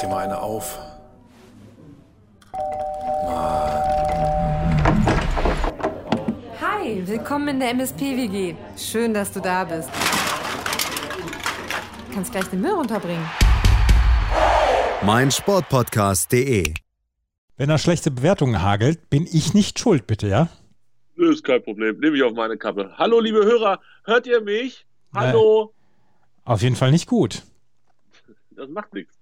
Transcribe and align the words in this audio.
dir 0.00 0.08
mal 0.08 0.24
eine 0.24 0.40
auf. 0.40 0.78
Hi, 6.60 7.06
willkommen 7.06 7.48
in 7.48 7.60
der 7.60 7.70
MSP-WG. 7.70 8.54
Schön, 8.76 9.14
dass 9.14 9.32
du 9.32 9.40
da 9.40 9.64
bist. 9.64 9.90
Du 12.08 12.14
kannst 12.14 12.32
gleich 12.32 12.46
den 12.46 12.60
Müll 12.60 12.72
runterbringen. 12.72 13.24
mein 15.02 15.30
Sportpodcast.de. 15.30 16.74
Wenn 17.56 17.68
da 17.68 17.76
schlechte 17.78 18.10
Bewertungen 18.10 18.62
hagelt, 18.62 19.10
bin 19.10 19.26
ich 19.30 19.52
nicht 19.52 19.78
schuld, 19.78 20.06
bitte, 20.06 20.28
ja? 20.28 20.48
Das 21.16 21.28
ist 21.28 21.44
kein 21.44 21.62
Problem. 21.62 21.98
Nehme 22.00 22.16
ich 22.16 22.22
auf 22.22 22.32
meine 22.32 22.56
Kappe. 22.56 22.94
Hallo, 22.96 23.20
liebe 23.20 23.44
Hörer. 23.44 23.80
Hört 24.04 24.26
ihr 24.26 24.40
mich? 24.40 24.86
Hallo. 25.14 25.74
Auf 26.44 26.62
jeden 26.62 26.76
Fall 26.76 26.90
nicht 26.90 27.06
gut. 27.06 27.42
Das 28.52 28.68
macht 28.70 28.94
nichts. 28.94 29.19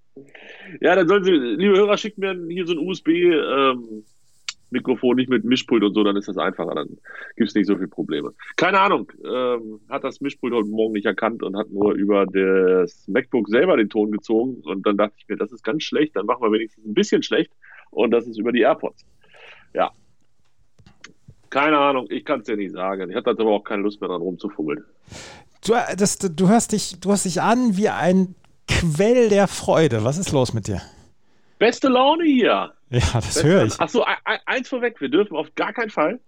Ja, 0.81 0.95
dann 0.95 1.09
sollen 1.09 1.25
Sie, 1.25 1.33
liebe 1.33 1.77
Hörer, 1.77 1.97
schickt 1.97 2.19
mir 2.19 2.39
hier 2.49 2.67
so 2.67 2.73
ein 2.73 2.79
USB-Mikrofon, 2.79 5.17
nicht 5.17 5.31
mit 5.31 5.45
Mischpult 5.45 5.83
und 5.83 5.95
so, 5.95 6.05
dann 6.05 6.17
ist 6.17 6.29
das 6.29 6.39
einfacher. 6.39 6.75
Dann 6.75 6.99
gibt 7.37 7.49
es 7.49 7.55
nicht 7.55 7.67
so 7.67 7.77
viele 7.77 7.89
Probleme. 7.89 8.35
Keine 8.57 8.81
Ahnung. 8.81 9.11
Ähm, 9.25 9.81
hat 9.89 10.05
das 10.05 10.21
Mischpult 10.21 10.53
heute 10.53 10.69
Morgen 10.69 10.93
nicht 10.93 11.07
erkannt 11.07 11.43
und 11.43 11.57
hat 11.57 11.71
nur 11.71 11.95
über 11.95 12.27
das 12.27 13.09
MacBook 13.09 13.49
selber 13.49 13.77
den 13.77 13.89
Ton 13.89 14.13
gezogen. 14.13 14.61
Und 14.63 14.87
dann 14.87 14.97
dachte 14.97 15.15
ich 15.19 15.29
mir, 15.29 15.37
das 15.37 15.53
ist 15.53 15.65
ganz 15.65 15.83
schlecht. 15.85 16.17
Dann 16.17 16.27
machen 16.27 16.43
wir 16.43 16.53
wenigstens 16.53 16.85
ein 16.85 16.95
bisschen 16.95 17.23
schlecht. 17.23 17.53
Und 17.91 18.11
das 18.11 18.27
ist 18.27 18.39
über 18.39 18.53
die 18.53 18.61
AirPods. 18.61 19.05
Ja. 19.75 19.91
Keine 21.51 21.79
Ahnung, 21.79 22.07
ich 22.11 22.25
kann 22.25 22.41
es 22.41 22.47
dir 22.47 22.57
nicht 22.57 22.73
sagen. 22.73 23.11
Ich 23.11 23.16
hatte 23.16 23.30
aber 23.30 23.51
auch 23.51 23.65
keine 23.65 23.83
Lust 23.83 24.01
mehr 24.01 24.09
dran 24.09 24.21
rumzufummeln. 24.21 24.85
Du, 25.66 25.75
das, 25.97 26.19
du, 26.19 26.49
hörst 26.49 26.73
dich, 26.73 27.01
du 27.01 27.10
hörst 27.10 27.25
dich 27.25 27.41
an 27.41 27.77
wie 27.77 27.88
ein 27.88 28.35
Quell 28.79 29.29
der 29.29 29.48
Freude. 29.48 30.04
Was 30.04 30.18
ist 30.18 30.32
los 30.32 30.54
mit 30.54 30.68
dir? 30.68 30.80
Beste 31.59 31.88
Laune 31.88 32.24
hier. 32.24 32.73
Ja, 32.90 33.01
das 33.15 33.43
höre 33.43 33.65
ich. 33.65 33.79
Achso, 33.80 34.04
eins 34.46 34.68
vorweg, 34.68 35.01
wir 35.01 35.09
dürfen 35.09 35.37
auf 35.37 35.52
gar 35.57 35.73
keinen 35.73 35.90
Fall 35.90 36.20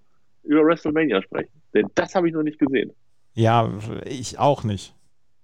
über 0.42 0.62
WrestleMania 0.64 1.22
sprechen. 1.22 1.50
Denn 1.74 1.86
das 1.94 2.14
habe 2.14 2.28
ich 2.28 2.34
noch 2.34 2.42
nicht 2.42 2.58
gesehen. 2.58 2.92
Ja, 3.34 3.70
ich 4.04 4.38
auch 4.38 4.64
nicht. 4.64 4.92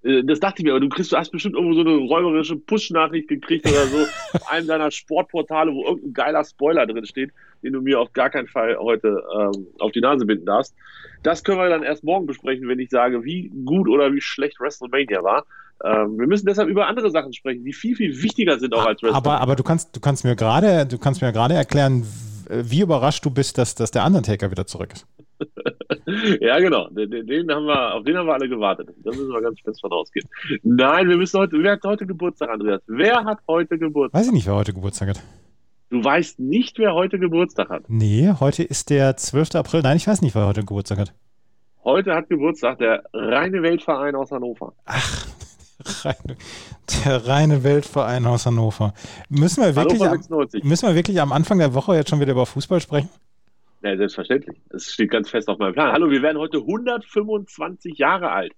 Äh, 0.03 0.25
Das 0.25 0.41
dachte 0.41 0.61
ich 0.61 0.65
mir, 0.65 0.73
aber 0.73 0.81
du 0.81 0.89
kriegst, 0.89 1.13
du 1.13 1.17
hast 1.17 1.31
bestimmt 1.31 1.55
irgendwo 1.55 1.75
so 1.75 1.81
eine 1.83 1.97
räuberische 1.97 2.57
Push-Nachricht 2.57 3.29
gekriegt 3.29 3.67
oder 3.69 3.87
so 3.87 3.99
auf 4.33 4.51
einem 4.51 4.67
deiner 4.67 4.91
Sportportale, 4.91 5.73
wo 5.73 5.85
irgendein 5.85 6.13
geiler 6.13 6.45
Spoiler 6.45 6.87
drin 6.87 7.07
steht, 7.07 7.31
den 7.63 7.73
du 7.73 7.81
mir 7.81 8.01
auf 8.01 8.13
gar 8.13 8.31
keinen 8.31 8.49
Fall 8.49 8.77
heute 8.79 9.23
ähm, 9.39 9.69
auf 9.79 9.93
die 9.93 10.01
Nase 10.01 10.27
binden 10.27 10.47
darfst. 10.47 10.75
Das 11.23 11.45
können 11.45 11.59
wir 11.59 11.69
dann 11.69 11.85
erst 11.85 12.03
morgen 12.03 12.27
besprechen, 12.27 12.67
wenn 12.69 12.81
ich 12.81 12.91
sage, 12.91 13.25
wie 13.25 13.51
gut 13.65 13.89
oder 13.89 14.13
wie 14.13 14.21
schlecht 14.21 14.59
WrestleMania 14.59 15.23
war. 15.23 15.47
Ähm, 15.85 16.19
wir 16.19 16.27
müssen 16.27 16.47
deshalb 16.47 16.69
über 16.69 16.87
andere 16.87 17.11
Sachen 17.11 17.33
sprechen, 17.33 17.65
die 17.65 17.73
viel, 17.73 17.97
viel 17.97 18.23
wichtiger 18.23 18.59
sind 18.59 18.75
auch 18.75 18.87
als 18.87 19.03
WrestleMania. 19.03 19.17
Aber, 19.17 19.41
aber 19.41 19.57
du 19.57 19.63
kannst, 19.63 19.95
du 19.95 20.01
kannst 20.01 20.25
mir 20.25 20.37
gerade, 20.37 20.87
du 20.87 20.99
kannst 20.99 21.21
mir 21.21 21.33
gerade 21.33 21.55
erklären, 21.55 22.07
wie 22.49 22.81
überrascht 22.81 23.25
du 23.25 23.31
bist, 23.31 23.59
dass, 23.59 23.75
dass 23.75 23.91
der 23.91 24.05
Undertaker 24.05 24.51
wieder 24.51 24.67
zurück 24.67 24.93
ist. 24.93 25.07
ja, 26.41 26.59
genau. 26.59 26.89
Den, 26.89 27.27
den, 27.27 27.51
haben 27.51 27.67
wir, 27.67 27.95
auf 27.95 28.05
den 28.05 28.17
haben 28.17 28.27
wir 28.27 28.35
alle 28.35 28.49
gewartet. 28.49 28.89
Da 29.05 29.11
müssen 29.11 29.29
wir 29.29 29.43
ganz 29.43 29.61
fest 29.61 29.81
von 29.81 29.93
ausgehen. 29.93 30.27
Nein, 30.63 31.09
wir 31.09 31.17
müssen 31.17 31.39
heute. 31.39 31.63
Wer 31.63 31.73
hat 31.73 31.85
heute 31.85 32.07
Geburtstag, 32.07 32.51
Andreas? 32.51 32.83
Wer 32.87 33.25
hat 33.25 33.39
heute 33.49 33.79
Geburtstag? 33.79 34.19
Weiß 34.19 34.29
ich 34.29 34.33
nicht, 34.33 34.47
wer 34.47 34.55
heute 34.55 34.73
Geburtstag 34.73 35.11
hat. 35.11 35.23
Du 35.91 36.03
weißt 36.03 36.41
nicht, 36.41 36.79
wer 36.79 36.95
heute 36.95 37.19
Geburtstag 37.19 37.69
hat. 37.69 37.85
Nee, 37.89 38.33
heute 38.41 38.63
ist 38.63 38.91
der 38.91 39.17
12. 39.17 39.55
April. 39.55 39.83
Nein, 39.83 39.97
ich 39.97 40.07
weiß 40.07 40.23
nicht, 40.23 40.35
wer 40.35 40.47
heute 40.47 40.61
Geburtstag 40.61 40.99
hat. 40.99 41.15
Heute 41.85 42.15
hat 42.15 42.29
Geburtstag 42.29 42.79
der 42.79 43.05
reine 43.13 43.63
Weltverein 43.63 44.17
aus 44.17 44.33
Hannover. 44.33 44.73
Ach, 44.87 45.27
reine, 46.05 46.37
der 47.05 47.27
reine 47.27 47.65
Weltverein 47.65 48.27
aus 48.27 48.47
Hannover. 48.47 48.95
Müssen 49.29 49.63
wir, 49.63 49.77
wirklich 49.77 50.03
am, 50.03 50.21
müssen 50.63 50.89
wir 50.89 50.95
wirklich 50.95 51.21
am 51.21 51.33
Anfang 51.33 51.59
der 51.59 51.75
Woche 51.75 51.95
jetzt 51.95 52.11
schon 52.11 52.21
wieder 52.21 52.33
über 52.33 52.47
Fußball 52.47 52.81
sprechen? 52.81 53.09
Ja, 53.83 53.97
selbstverständlich. 53.97 54.59
Das 54.71 54.91
steht 54.91 55.11
ganz 55.11 55.31
fest 55.31 55.49
auf 55.49 55.59
meinem 55.59 55.75
Plan. 55.75 55.93
Hallo, 55.93 56.11
wir 56.11 56.23
werden 56.23 56.39
heute 56.39 56.59
125 56.59 57.99
Jahre 57.99 58.31
alt. 58.31 58.53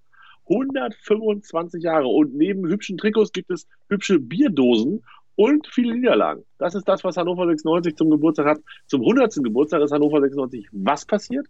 125 0.48 1.82
Jahre. 1.82 2.06
Und 2.06 2.34
neben 2.34 2.66
hübschen 2.66 2.96
Trikots 2.96 3.32
gibt 3.32 3.50
es 3.50 3.66
hübsche 3.88 4.18
Bierdosen 4.18 5.02
und 5.34 5.66
viele 5.66 5.94
Niederlagen. 5.94 6.44
Das 6.58 6.74
ist 6.74 6.88
das, 6.88 7.04
was 7.04 7.16
Hannover 7.16 7.46
96 7.46 7.96
zum 7.96 8.10
Geburtstag 8.10 8.46
hat. 8.46 8.58
Zum 8.86 9.02
100. 9.02 9.34
Geburtstag 9.42 9.82
ist 9.82 9.92
Hannover 9.92 10.20
96 10.20 10.68
was 10.72 11.04
passiert? 11.04 11.46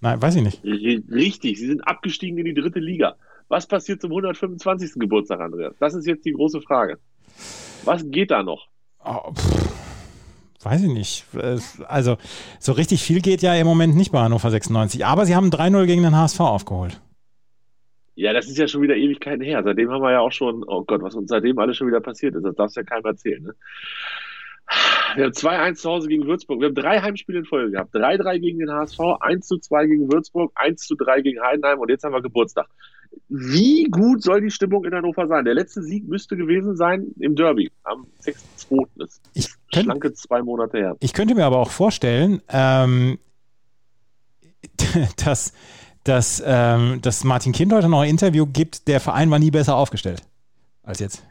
Nein, 0.00 0.20
weiß 0.20 0.36
ich 0.36 0.42
nicht. 0.42 0.64
Richtig, 0.64 1.58
sie 1.58 1.66
sind 1.66 1.86
abgestiegen 1.86 2.38
in 2.38 2.44
die 2.44 2.54
dritte 2.54 2.80
Liga. 2.80 3.16
Was 3.48 3.66
passiert 3.66 4.00
zum 4.00 4.10
125. 4.10 4.94
Geburtstag, 4.94 5.40
Andreas? 5.40 5.74
Das 5.78 5.94
ist 5.94 6.06
jetzt 6.06 6.24
die 6.24 6.32
große 6.32 6.60
Frage. 6.60 6.98
Was 7.84 8.08
geht 8.10 8.30
da 8.30 8.42
noch? 8.42 8.66
Oh, 9.04 9.32
weiß 10.62 10.82
ich 10.82 10.90
nicht. 10.90 11.24
Also, 11.86 12.16
so 12.58 12.72
richtig 12.72 13.02
viel 13.02 13.20
geht 13.20 13.42
ja 13.42 13.54
im 13.54 13.66
Moment 13.66 13.94
nicht 13.94 14.10
bei 14.10 14.20
Hannover 14.20 14.50
96. 14.50 15.06
Aber 15.06 15.26
sie 15.26 15.36
haben 15.36 15.50
3-0 15.50 15.86
gegen 15.86 16.02
den 16.02 16.16
HSV 16.16 16.40
aufgeholt. 16.40 17.00
Ja, 18.16 18.32
das 18.32 18.46
ist 18.46 18.58
ja 18.58 18.66
schon 18.66 18.82
wieder 18.82 18.96
Ewigkeiten 18.96 19.42
her. 19.42 19.62
Seitdem 19.62 19.90
haben 19.90 20.02
wir 20.02 20.10
ja 20.10 20.20
auch 20.20 20.32
schon, 20.32 20.64
oh 20.66 20.82
Gott, 20.84 21.02
was 21.02 21.14
uns 21.14 21.28
seitdem 21.28 21.58
alles 21.58 21.76
schon 21.76 21.86
wieder 21.86 22.00
passiert 22.00 22.34
ist, 22.34 22.44
das 22.44 22.56
darfst 22.56 22.76
ja 22.76 22.82
keinem 22.82 23.04
erzählen. 23.04 23.42
Ne? 23.42 23.54
Wir 25.14 25.24
haben 25.24 25.32
2-1 25.32 25.74
zu 25.74 25.90
Hause 25.90 26.08
gegen 26.08 26.26
Würzburg. 26.26 26.60
Wir 26.60 26.68
haben 26.68 26.74
drei 26.74 27.00
Heimspiele 27.00 27.38
in 27.40 27.44
Folge 27.44 27.72
gehabt. 27.72 27.94
3-3 27.94 28.38
gegen 28.38 28.58
den 28.58 28.72
HSV, 28.72 28.98
1-2 28.98 29.86
gegen 29.86 30.10
Würzburg, 30.10 30.52
1-3 30.56 31.22
gegen 31.22 31.40
Heidenheim 31.42 31.78
und 31.78 31.90
jetzt 31.90 32.04
haben 32.04 32.12
wir 32.12 32.22
Geburtstag. 32.22 32.66
Wie 33.28 33.84
gut 33.84 34.22
soll 34.22 34.40
die 34.40 34.50
Stimmung 34.50 34.84
in 34.84 34.94
Hannover 34.94 35.26
sein? 35.26 35.44
Der 35.44 35.54
letzte 35.54 35.82
Sieg 35.82 36.06
müsste 36.08 36.36
gewesen 36.36 36.76
sein 36.76 37.06
im 37.18 37.34
Derby 37.34 37.70
am 37.84 38.06
6.2. 38.22 38.86
Das 38.96 39.20
ich 39.34 39.48
könnte, 39.72 39.84
schlanke 39.84 40.14
zwei 40.14 40.42
Monate 40.42 40.78
her. 40.78 40.96
Ich 41.00 41.12
könnte 41.12 41.34
mir 41.34 41.44
aber 41.44 41.58
auch 41.58 41.70
vorstellen, 41.70 42.40
ähm, 42.48 43.18
dass, 45.24 45.52
dass, 46.04 46.42
ähm, 46.44 47.00
dass 47.02 47.24
Martin 47.24 47.52
Kind 47.52 47.72
heute 47.72 47.88
noch 47.88 48.00
ein 48.00 48.10
Interview 48.10 48.46
gibt, 48.46 48.88
der 48.88 49.00
Verein 49.00 49.30
war 49.30 49.38
nie 49.38 49.50
besser 49.50 49.76
aufgestellt 49.76 50.22
als 50.82 51.00
jetzt. 51.00 51.26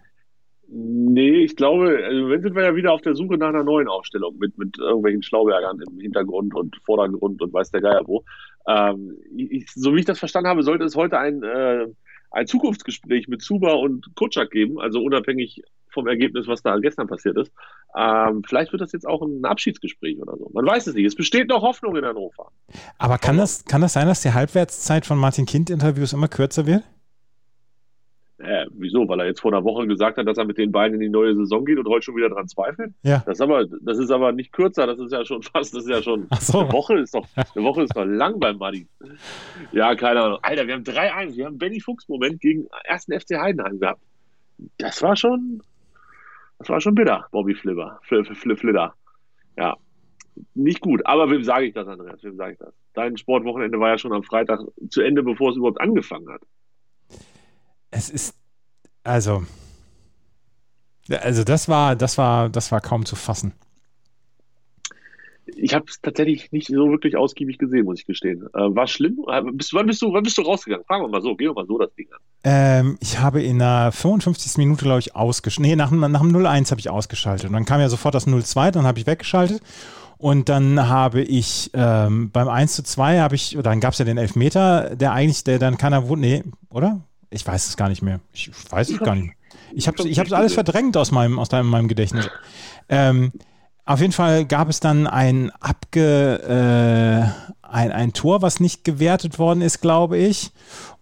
Nee, 0.68 1.44
ich 1.44 1.56
glaube, 1.56 2.00
also 2.04 2.30
wenn 2.30 2.42
sind 2.42 2.56
wir 2.56 2.64
ja 2.64 2.76
wieder 2.76 2.92
auf 2.92 3.02
der 3.02 3.16
Suche 3.16 3.38
nach 3.38 3.50
einer 3.50 3.64
neuen 3.64 3.88
Aufstellung 3.88 4.38
mit, 4.40 4.58
mit 4.58 4.78
irgendwelchen 4.78 5.22
Schlaubergern 5.22 5.82
im 5.88 6.00
Hintergrund 6.00 6.56
und 6.56 6.76
Vordergrund 6.84 7.42
und 7.42 7.54
weiß 7.54 7.72
der 7.72 7.82
Geier 7.82 8.02
wo. 8.06 8.24
Ähm, 8.68 9.16
ich, 9.38 9.72
so 9.74 9.94
wie 9.94 10.00
ich 10.00 10.06
das 10.06 10.20
verstanden 10.20 10.50
habe, 10.50 10.64
sollte 10.64 10.84
es 10.84 10.96
heute 10.96 11.20
ein, 11.20 11.44
äh, 11.44 11.86
ein 12.32 12.48
Zukunftsgespräch 12.48 13.28
mit 13.28 13.42
Zuba 13.42 13.74
und 13.74 14.16
Kutschak 14.16 14.50
geben, 14.50 14.80
also 14.80 15.02
unabhängig 15.02 15.62
vom 15.94 16.08
Ergebnis, 16.08 16.48
was 16.48 16.62
da 16.62 16.78
gestern 16.78 17.08
passiert 17.08 17.38
ist. 17.38 17.52
Ähm, 17.98 18.44
vielleicht 18.46 18.72
wird 18.72 18.82
das 18.82 18.92
jetzt 18.92 19.08
auch 19.08 19.22
ein 19.22 19.46
Abschiedsgespräch 19.46 20.20
oder 20.20 20.36
so. 20.36 20.50
Man 20.54 20.66
weiß 20.66 20.88
es 20.88 20.96
nicht. 20.96 21.06
Es 21.06 21.16
besteht 21.16 21.48
noch 21.48 21.62
Hoffnung 21.62 21.96
in 21.96 22.06
Hannover. 22.06 22.52
Aber 22.98 23.18
kann 23.18 23.38
das, 23.38 23.66
kann 23.66 23.82
das 23.82 23.94
sein, 23.94 24.08
dass 24.08 24.22
die 24.22 24.34
Halbwertszeit 24.34 25.06
von 25.06 25.18
Martin 25.18 25.46
Kind-Interviews 25.46 26.14
immer 26.14 26.28
kürzer 26.28 26.66
wird? 26.66 26.84
Äh, 28.38 28.66
wieso? 28.72 29.08
Weil 29.08 29.22
er 29.22 29.28
jetzt 29.28 29.40
vor 29.40 29.54
einer 29.54 29.64
Woche 29.64 29.88
gesagt 29.88 30.18
hat, 30.18 30.28
dass 30.28 30.38
er 30.38 30.46
mit 30.46 30.58
den 30.58 30.72
beiden 30.72 30.96
in 30.96 31.02
die 31.02 31.10
neue 31.10 31.36
Saison 31.36 31.64
geht 31.64 31.78
und 31.78 31.88
heute 31.88 32.04
schon 32.04 32.18
wieder 32.18 32.30
dran 32.30 32.48
zweifelt? 32.48 32.94
Ja. 33.04 33.24
Das 33.26 33.38
ist 33.38 33.42
aber, 33.42 33.66
das 33.82 33.98
ist 33.98 34.12
aber 34.12 34.34
nicht 34.34 34.52
kürzer, 34.52 34.86
das 34.88 35.00
ist 35.00 35.12
ja 35.12 35.24
schon 35.24 35.42
fast, 35.42 35.74
das 35.74 35.84
ist 35.84 35.90
ja 35.90 36.02
schon, 36.02 36.28
so. 36.40 36.60
eine 36.60 36.72
Woche 36.72 37.00
ist 37.00 37.16
doch, 37.16 37.26
eine 37.36 37.64
Woche 37.64 37.84
ist 37.84 37.96
doch 37.96 38.04
lang 38.04 38.40
beim 38.40 38.60
Buddy. 38.60 38.88
Ja, 39.72 39.96
keine 39.96 40.22
Ahnung. 40.22 40.40
Alter, 40.42 40.68
wir 40.68 40.74
haben 40.74 40.84
3-1, 40.84 41.38
wir 41.38 41.46
haben 41.46 41.58
Benny 41.58 41.80
Fuchs-Moment 41.80 42.42
gegen 42.42 42.68
ersten 42.84 43.18
FC 43.18 43.40
Heidenheim 43.40 43.80
gehabt. 43.80 44.02
Das 44.78 45.02
war 45.02 45.16
schon, 45.16 45.62
das 46.60 46.68
war 46.68 46.82
schon 46.82 46.96
bitter, 46.96 47.28
Bobby 47.32 47.56
Flipper, 47.56 48.00
Fl 48.04 48.26
Fl 48.26 48.56
Flitter. 48.56 48.94
Ja. 49.58 49.78
Nicht 50.54 50.82
gut. 50.82 51.06
Aber 51.06 51.30
wem 51.30 51.44
sage 51.44 51.66
ich 51.66 51.74
das, 51.74 51.88
Andreas? 51.88 52.22
Wem 52.22 52.36
sage 52.36 52.54
ich 52.54 52.60
das? 52.60 52.74
Dein 52.94 53.16
Sportwochenende 53.16 53.80
war 53.80 53.90
ja 53.90 53.98
schon 53.98 54.12
am 54.12 54.24
Freitag 54.24 54.60
zu 54.90 55.02
Ende, 55.02 55.24
bevor 55.24 55.52
es 55.52 55.56
überhaupt 55.56 55.80
angefangen 55.80 56.30
hat. 56.30 56.42
Es 57.96 58.10
ist, 58.10 58.36
also, 59.06 59.46
also 61.10 61.46
das 61.46 61.70
war, 61.70 61.96
das 61.96 62.18
war, 62.18 62.50
das 62.50 62.70
war 62.74 62.82
kaum 62.82 63.06
zu 63.06 63.16
fassen. 63.16 63.54
Ich 65.56 65.74
habe 65.74 65.86
es 65.88 66.02
tatsächlich 66.02 66.52
nicht 66.52 66.68
so 66.68 66.90
wirklich 66.90 67.16
ausgiebig 67.16 67.58
gesehen, 67.58 67.86
muss 67.86 68.00
ich 68.00 68.06
gestehen. 68.06 68.48
Äh, 68.54 68.76
war 68.76 68.88
schlimm? 68.88 69.24
Bist, 69.54 69.74
wann, 69.74 69.86
bist 69.86 70.02
du, 70.02 70.12
wann 70.12 70.24
bist 70.24 70.38
du 70.38 70.42
rausgegangen? 70.42 70.84
Fragen 70.86 71.06
wir 71.06 71.08
mal 71.08 71.22
so, 71.22 71.36
gehen 71.36 71.52
wir 71.52 71.54
mal 71.54 71.68
so 71.68 71.78
das 71.78 71.94
Ding 71.94 72.08
an. 72.12 72.20
Ähm, 72.44 72.98
ich 73.00 73.20
habe 73.20 73.42
in 73.42 73.60
der 73.60 73.94
55. 73.94 74.58
Minute, 74.58 74.84
glaube 74.84 75.00
ich, 75.00 75.16
ausgeschaltet. 75.16 75.70
Nee, 75.70 75.78
nach, 75.78 75.92
nach 75.92 76.22
dem 76.22 76.36
0-1 76.36 76.72
habe 76.72 76.82
ich 76.82 76.90
ausgeschaltet. 76.90 77.48
Und 77.48 77.54
dann 77.54 77.66
kam 77.66 77.80
ja 77.80 77.88
sofort 77.88 78.14
das 78.14 78.28
0-2, 78.28 78.72
dann 78.72 78.86
habe 78.86 79.00
ich 79.00 79.08
weggeschaltet. 79.08 79.62
Und 80.18 80.50
dann 80.50 80.90
habe 80.90 81.22
ich 81.22 81.72
ähm, 81.74 82.32
beim 82.32 82.50
1 82.50 82.76
zu 82.76 82.84
2 82.84 83.20
habe 83.20 83.36
ich, 83.36 83.58
dann 83.64 83.80
gab 83.80 83.94
es 83.94 84.00
ja 84.00 84.06
den 84.06 84.18
Elfmeter, 84.18 84.98
der 84.98 85.14
eigentlich, 85.14 85.46
der 85.46 85.60
dann 85.60 85.78
keiner 85.78 86.10
wurde, 86.10 86.22
nee, 86.22 86.44
oder? 86.70 87.02
Ich 87.30 87.46
weiß 87.46 87.68
es 87.68 87.78
gar 87.78 87.90
nicht 87.90 88.02
mehr. 88.02 88.20
Ich 88.34 88.50
weiß 88.70 88.90
es 88.90 89.00
gar 89.00 89.16
nicht 89.16 89.26
mehr. 89.26 89.36
Ich 89.74 89.88
habe 89.88 90.08
ich 90.08 90.18
es 90.18 90.34
alles 90.34 90.54
verdrängt 90.54 90.96
aus 90.98 91.12
meinem, 91.12 91.40
aus 91.40 91.50
deinem, 91.50 91.70
meinem 91.70 91.88
Gedächtnis. 91.88 92.30
Ähm, 92.90 93.32
auf 93.86 94.02
jeden 94.02 94.14
Fall 94.14 94.46
gab 94.46 94.70
es 94.70 94.80
dann 94.80 95.06
ein 95.06 95.52
abge, 95.60 96.40
äh, 96.42 97.56
ein, 97.62 97.92
ein 97.92 98.14
Tor, 98.14 98.42
was 98.42 98.60
nicht 98.60 98.84
gewertet 98.84 99.38
worden 99.38 99.62
ist, 99.62 99.82
glaube 99.82 100.18
ich. 100.18 100.52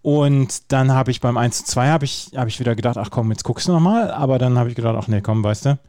Und 0.01 0.73
dann 0.73 0.91
habe 0.91 1.11
ich 1.11 1.21
beim 1.21 1.37
1 1.37 1.59
zu 1.59 1.65
2 1.65 1.87
habe 1.87 2.03
ich, 2.03 2.31
hab 2.35 2.49
ich 2.49 2.59
wieder 2.59 2.75
gedacht, 2.75 2.97
ach 2.97 3.09
komm, 3.09 3.31
jetzt 3.31 3.45
guckst 3.45 3.69
du 3.69 3.71
nochmal. 3.71 4.11
Aber 4.11 4.37
dann 4.37 4.57
habe 4.57 4.69
ich 4.69 4.75
gedacht, 4.75 4.97
ach 4.99 5.07
nee, 5.07 5.21
komm, 5.21 5.43
weißt 5.43 5.65
du, 5.65 5.79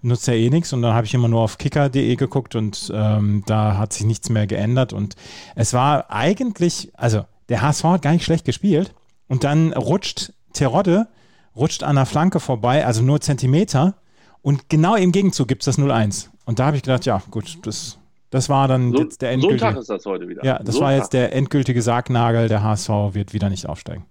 nutzt 0.00 0.26
ja 0.26 0.32
eh 0.32 0.48
nichts. 0.48 0.72
Und 0.72 0.80
dann 0.80 0.94
habe 0.94 1.06
ich 1.06 1.12
immer 1.12 1.28
nur 1.28 1.42
auf 1.42 1.58
kicker.de 1.58 2.16
geguckt 2.16 2.54
und 2.54 2.90
ähm, 2.94 3.42
da 3.46 3.76
hat 3.76 3.92
sich 3.92 4.06
nichts 4.06 4.30
mehr 4.30 4.46
geändert. 4.46 4.94
Und 4.94 5.16
es 5.54 5.74
war 5.74 6.10
eigentlich, 6.10 6.90
also 6.94 7.24
der 7.50 7.60
HSV 7.60 7.84
hat 7.84 8.02
gar 8.02 8.12
nicht 8.12 8.24
schlecht 8.24 8.46
gespielt. 8.46 8.94
Und 9.28 9.44
dann 9.44 9.72
rutscht 9.72 10.32
Terodde, 10.52 11.06
rutscht 11.54 11.82
an 11.82 11.96
der 11.96 12.06
Flanke 12.06 12.40
vorbei, 12.40 12.84
also 12.86 13.02
nur 13.02 13.20
Zentimeter. 13.20 13.94
Und 14.42 14.68
genau 14.68 14.94
im 14.96 15.12
Gegenzug 15.12 15.48
gibt 15.48 15.62
es 15.62 15.66
das 15.76 15.78
0-1. 15.78 16.28
Und 16.46 16.58
da 16.58 16.66
habe 16.66 16.76
ich 16.76 16.82
gedacht, 16.82 17.04
ja, 17.04 17.22
gut, 17.30 17.58
das, 17.66 17.98
das 18.30 18.48
war 18.48 18.68
dann 18.68 18.92
So, 18.92 19.02
jetzt 19.02 19.20
der 19.22 19.28
so 19.28 19.32
ein 19.32 19.34
endgültige. 19.40 19.60
Tag 19.60 19.76
ist 19.76 19.90
das 19.90 20.06
heute 20.06 20.28
wieder. 20.28 20.44
ja, 20.44 20.58
das 20.62 20.76
so 20.76 20.80
war 20.80 20.94
jetzt 20.94 21.12
der 21.12 21.34
endgültige 21.34 21.82
Sargnagel. 21.82 22.48
Der 22.48 22.62
HSV 22.62 22.88
wird 23.12 23.32
wieder 23.34 23.50
nicht 23.50 23.68
aufsteigen. 23.68 24.06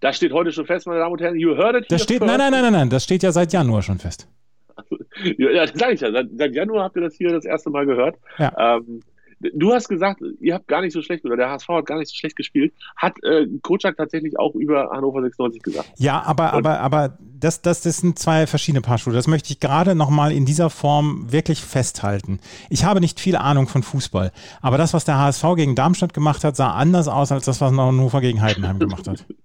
Das 0.00 0.16
steht 0.16 0.32
heute 0.32 0.50
schon 0.52 0.66
fest, 0.66 0.86
meine 0.86 0.98
Damen 0.98 1.12
und 1.12 1.20
Herren. 1.20 1.38
You 1.38 1.56
heard 1.56 1.76
it. 1.76 1.86
Das 1.90 2.02
steht, 2.02 2.20
nein, 2.20 2.38
nein, 2.38 2.50
nein, 2.50 2.62
nein, 2.62 2.72
nein, 2.72 2.90
das 2.90 3.04
steht 3.04 3.22
ja 3.22 3.30
seit 3.32 3.52
Januar 3.52 3.82
schon 3.82 3.98
fest. 3.98 4.28
Ja, 5.38 5.50
ja, 5.50 5.66
das 5.66 5.78
sage 5.78 5.92
ich 5.92 6.00
ja. 6.00 6.10
Seit, 6.10 6.26
seit 6.36 6.54
Januar 6.54 6.84
habt 6.84 6.96
ihr 6.96 7.02
das 7.02 7.14
hier 7.14 7.30
das 7.30 7.44
erste 7.44 7.70
Mal 7.70 7.86
gehört. 7.86 8.16
Ja. 8.38 8.76
Ähm, 8.78 9.00
du 9.54 9.72
hast 9.72 9.88
gesagt, 9.88 10.22
ihr 10.40 10.54
habt 10.54 10.68
gar 10.68 10.80
nicht 10.80 10.92
so 10.92 11.02
schlecht, 11.02 11.24
oder 11.24 11.36
der 11.36 11.50
HSV 11.50 11.68
hat 11.68 11.86
gar 11.86 11.98
nicht 11.98 12.08
so 12.08 12.14
schlecht 12.14 12.36
gespielt. 12.36 12.72
Hat 12.96 13.22
äh, 13.22 13.46
Kocak 13.62 13.96
tatsächlich 13.96 14.38
auch 14.38 14.54
über 14.54 14.90
Hannover 14.90 15.22
96 15.22 15.62
gesagt. 15.62 15.92
Ja, 15.98 16.22
aber, 16.22 16.52
aber, 16.52 16.80
aber 16.80 17.18
das, 17.20 17.62
das, 17.62 17.82
das 17.82 17.98
sind 17.98 18.18
zwei 18.18 18.46
verschiedene 18.46 18.80
Paar 18.80 18.98
Schuhe. 18.98 19.12
Das 19.12 19.26
möchte 19.26 19.52
ich 19.52 19.60
gerade 19.60 19.94
nochmal 19.94 20.32
in 20.32 20.46
dieser 20.46 20.70
Form 20.70 21.30
wirklich 21.30 21.60
festhalten. 21.60 22.40
Ich 22.70 22.84
habe 22.84 23.00
nicht 23.00 23.20
viel 23.20 23.36
Ahnung 23.36 23.68
von 23.68 23.82
Fußball, 23.82 24.32
aber 24.60 24.78
das, 24.78 24.94
was 24.94 25.04
der 25.04 25.18
HSV 25.18 25.44
gegen 25.56 25.74
Darmstadt 25.74 26.14
gemacht 26.14 26.44
hat, 26.44 26.56
sah 26.56 26.72
anders 26.72 27.08
aus 27.08 27.32
als 27.32 27.44
das, 27.44 27.60
was 27.60 27.72
Hannover 27.72 28.20
gegen 28.20 28.40
Heidenheim 28.40 28.78
gemacht 28.78 29.08
hat. 29.08 29.26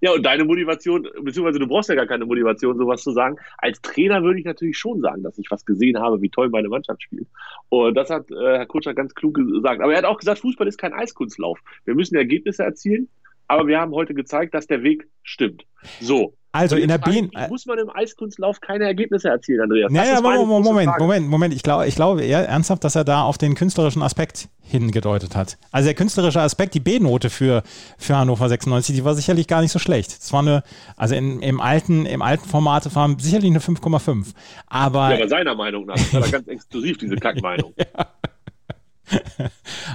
Ja, 0.00 0.12
und 0.12 0.22
deine 0.22 0.44
Motivation, 0.44 1.08
beziehungsweise 1.22 1.58
du 1.58 1.66
brauchst 1.66 1.88
ja 1.88 1.94
gar 1.94 2.06
keine 2.06 2.26
Motivation, 2.26 2.76
sowas 2.76 3.02
zu 3.02 3.12
sagen. 3.12 3.36
Als 3.58 3.80
Trainer 3.80 4.22
würde 4.22 4.38
ich 4.38 4.44
natürlich 4.44 4.76
schon 4.76 5.00
sagen, 5.00 5.22
dass 5.22 5.38
ich 5.38 5.50
was 5.50 5.64
gesehen 5.64 5.98
habe, 5.98 6.20
wie 6.20 6.28
toll 6.28 6.50
meine 6.50 6.68
Mannschaft 6.68 7.02
spielt. 7.02 7.26
Und 7.70 7.94
das 7.94 8.10
hat 8.10 8.30
äh, 8.30 8.34
Herr 8.34 8.66
Kutscher 8.66 8.94
ganz 8.94 9.14
klug 9.14 9.34
gesagt. 9.34 9.80
Aber 9.80 9.92
er 9.92 9.98
hat 9.98 10.04
auch 10.04 10.18
gesagt, 10.18 10.40
Fußball 10.40 10.68
ist 10.68 10.78
kein 10.78 10.92
Eiskunstlauf. 10.92 11.58
Wir 11.84 11.94
müssen 11.94 12.16
Ergebnisse 12.16 12.64
erzielen, 12.64 13.08
aber 13.48 13.66
wir 13.66 13.80
haben 13.80 13.92
heute 13.92 14.14
gezeigt, 14.14 14.54
dass 14.54 14.66
der 14.66 14.82
Weg 14.82 15.08
stimmt. 15.22 15.64
So. 16.00 16.34
Also 16.56 16.76
in 16.76 16.88
der 16.88 16.98
B. 16.98 17.28
muss 17.48 17.66
man 17.66 17.78
im 17.78 17.90
Eiskunstlauf 17.90 18.60
keine 18.60 18.84
Ergebnisse 18.84 19.28
erzielen, 19.28 19.62
Andreas? 19.62 19.92
Naja, 19.92 20.20
Moment, 20.20 20.64
Moment. 20.64 20.98
Moment, 20.98 21.28
Moment. 21.28 21.54
Ich 21.54 21.62
glaube, 21.62 21.86
ich 21.86 21.94
glaube 21.94 22.22
eher 22.22 22.48
ernsthaft, 22.48 22.84
dass 22.84 22.96
er 22.96 23.04
da 23.04 23.22
auf 23.22 23.38
den 23.38 23.54
künstlerischen 23.54 24.02
Aspekt 24.02 24.48
hingedeutet 24.62 25.36
hat. 25.36 25.58
Also 25.70 25.86
der 25.86 25.94
künstlerische 25.94 26.40
Aspekt, 26.40 26.74
die 26.74 26.80
B-Note 26.80 27.30
für, 27.30 27.62
für 27.98 28.16
Hannover 28.16 28.48
96, 28.48 28.96
die 28.96 29.04
war 29.04 29.14
sicherlich 29.14 29.46
gar 29.46 29.60
nicht 29.60 29.72
so 29.72 29.78
schlecht. 29.78 30.10
Es 30.10 30.32
war 30.32 30.40
eine, 30.40 30.62
also 30.96 31.14
in, 31.14 31.40
im 31.40 31.60
alten, 31.60 32.06
im 32.06 32.22
alten 32.22 32.48
Format 32.48 32.92
war 32.94 33.14
sicherlich 33.18 33.50
eine 33.50 33.60
5,5. 33.60 34.32
Aber, 34.66 35.10
Ja, 35.10 35.16
aber 35.16 35.28
seiner 35.28 35.54
Meinung 35.54 35.86
nach. 35.86 35.94
Das 35.94 36.14
war 36.14 36.28
ganz 36.28 36.48
exklusiv, 36.48 36.98
diese 36.98 37.16
Kackmeinung. 37.16 37.74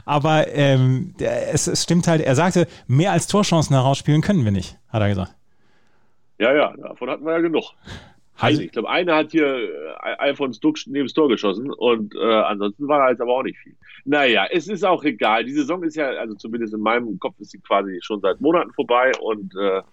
aber 0.05 0.47
ähm, 0.53 1.15
es, 1.19 1.67
es 1.67 1.83
stimmt 1.83 2.07
halt, 2.07 2.21
er 2.21 2.35
sagte, 2.35 2.67
mehr 2.87 3.11
als 3.11 3.27
Torchancen 3.27 3.75
herausspielen 3.75 4.21
können 4.21 4.45
wir 4.45 4.51
nicht, 4.51 4.77
hat 4.89 5.01
er 5.01 5.09
gesagt. 5.09 5.35
Ja, 6.41 6.55
ja, 6.55 6.75
davon 6.75 7.07
hatten 7.11 7.23
wir 7.23 7.33
ja 7.33 7.39
genug. 7.39 7.65
Also- 8.39 8.63
ich 8.63 8.71
glaube, 8.71 8.89
einer 8.89 9.15
hat 9.15 9.31
hier 9.31 9.45
äh, 9.45 10.15
Alfons 10.17 10.59
Duck 10.59 10.77
neben 10.87 11.05
das 11.05 11.13
Tor 11.13 11.29
geschossen 11.29 11.71
und 11.71 12.15
äh, 12.15 12.19
ansonsten 12.19 12.87
war 12.87 12.97
da 12.97 13.11
jetzt 13.11 13.21
aber 13.21 13.33
auch 13.33 13.43
nicht 13.43 13.59
viel. 13.59 13.75
Naja, 14.05 14.47
es 14.49 14.67
ist 14.67 14.83
auch 14.83 15.03
egal. 15.03 15.45
Die 15.45 15.51
Saison 15.51 15.83
ist 15.83 15.95
ja, 15.95 16.07
also 16.07 16.33
zumindest 16.33 16.73
in 16.73 16.79
meinem 16.79 17.19
Kopf 17.19 17.39
ist 17.39 17.51
sie 17.51 17.59
quasi 17.59 17.99
schon 18.01 18.21
seit 18.21 18.41
Monaten 18.41 18.73
vorbei 18.73 19.11
und 19.21 19.53
äh, 19.55 19.83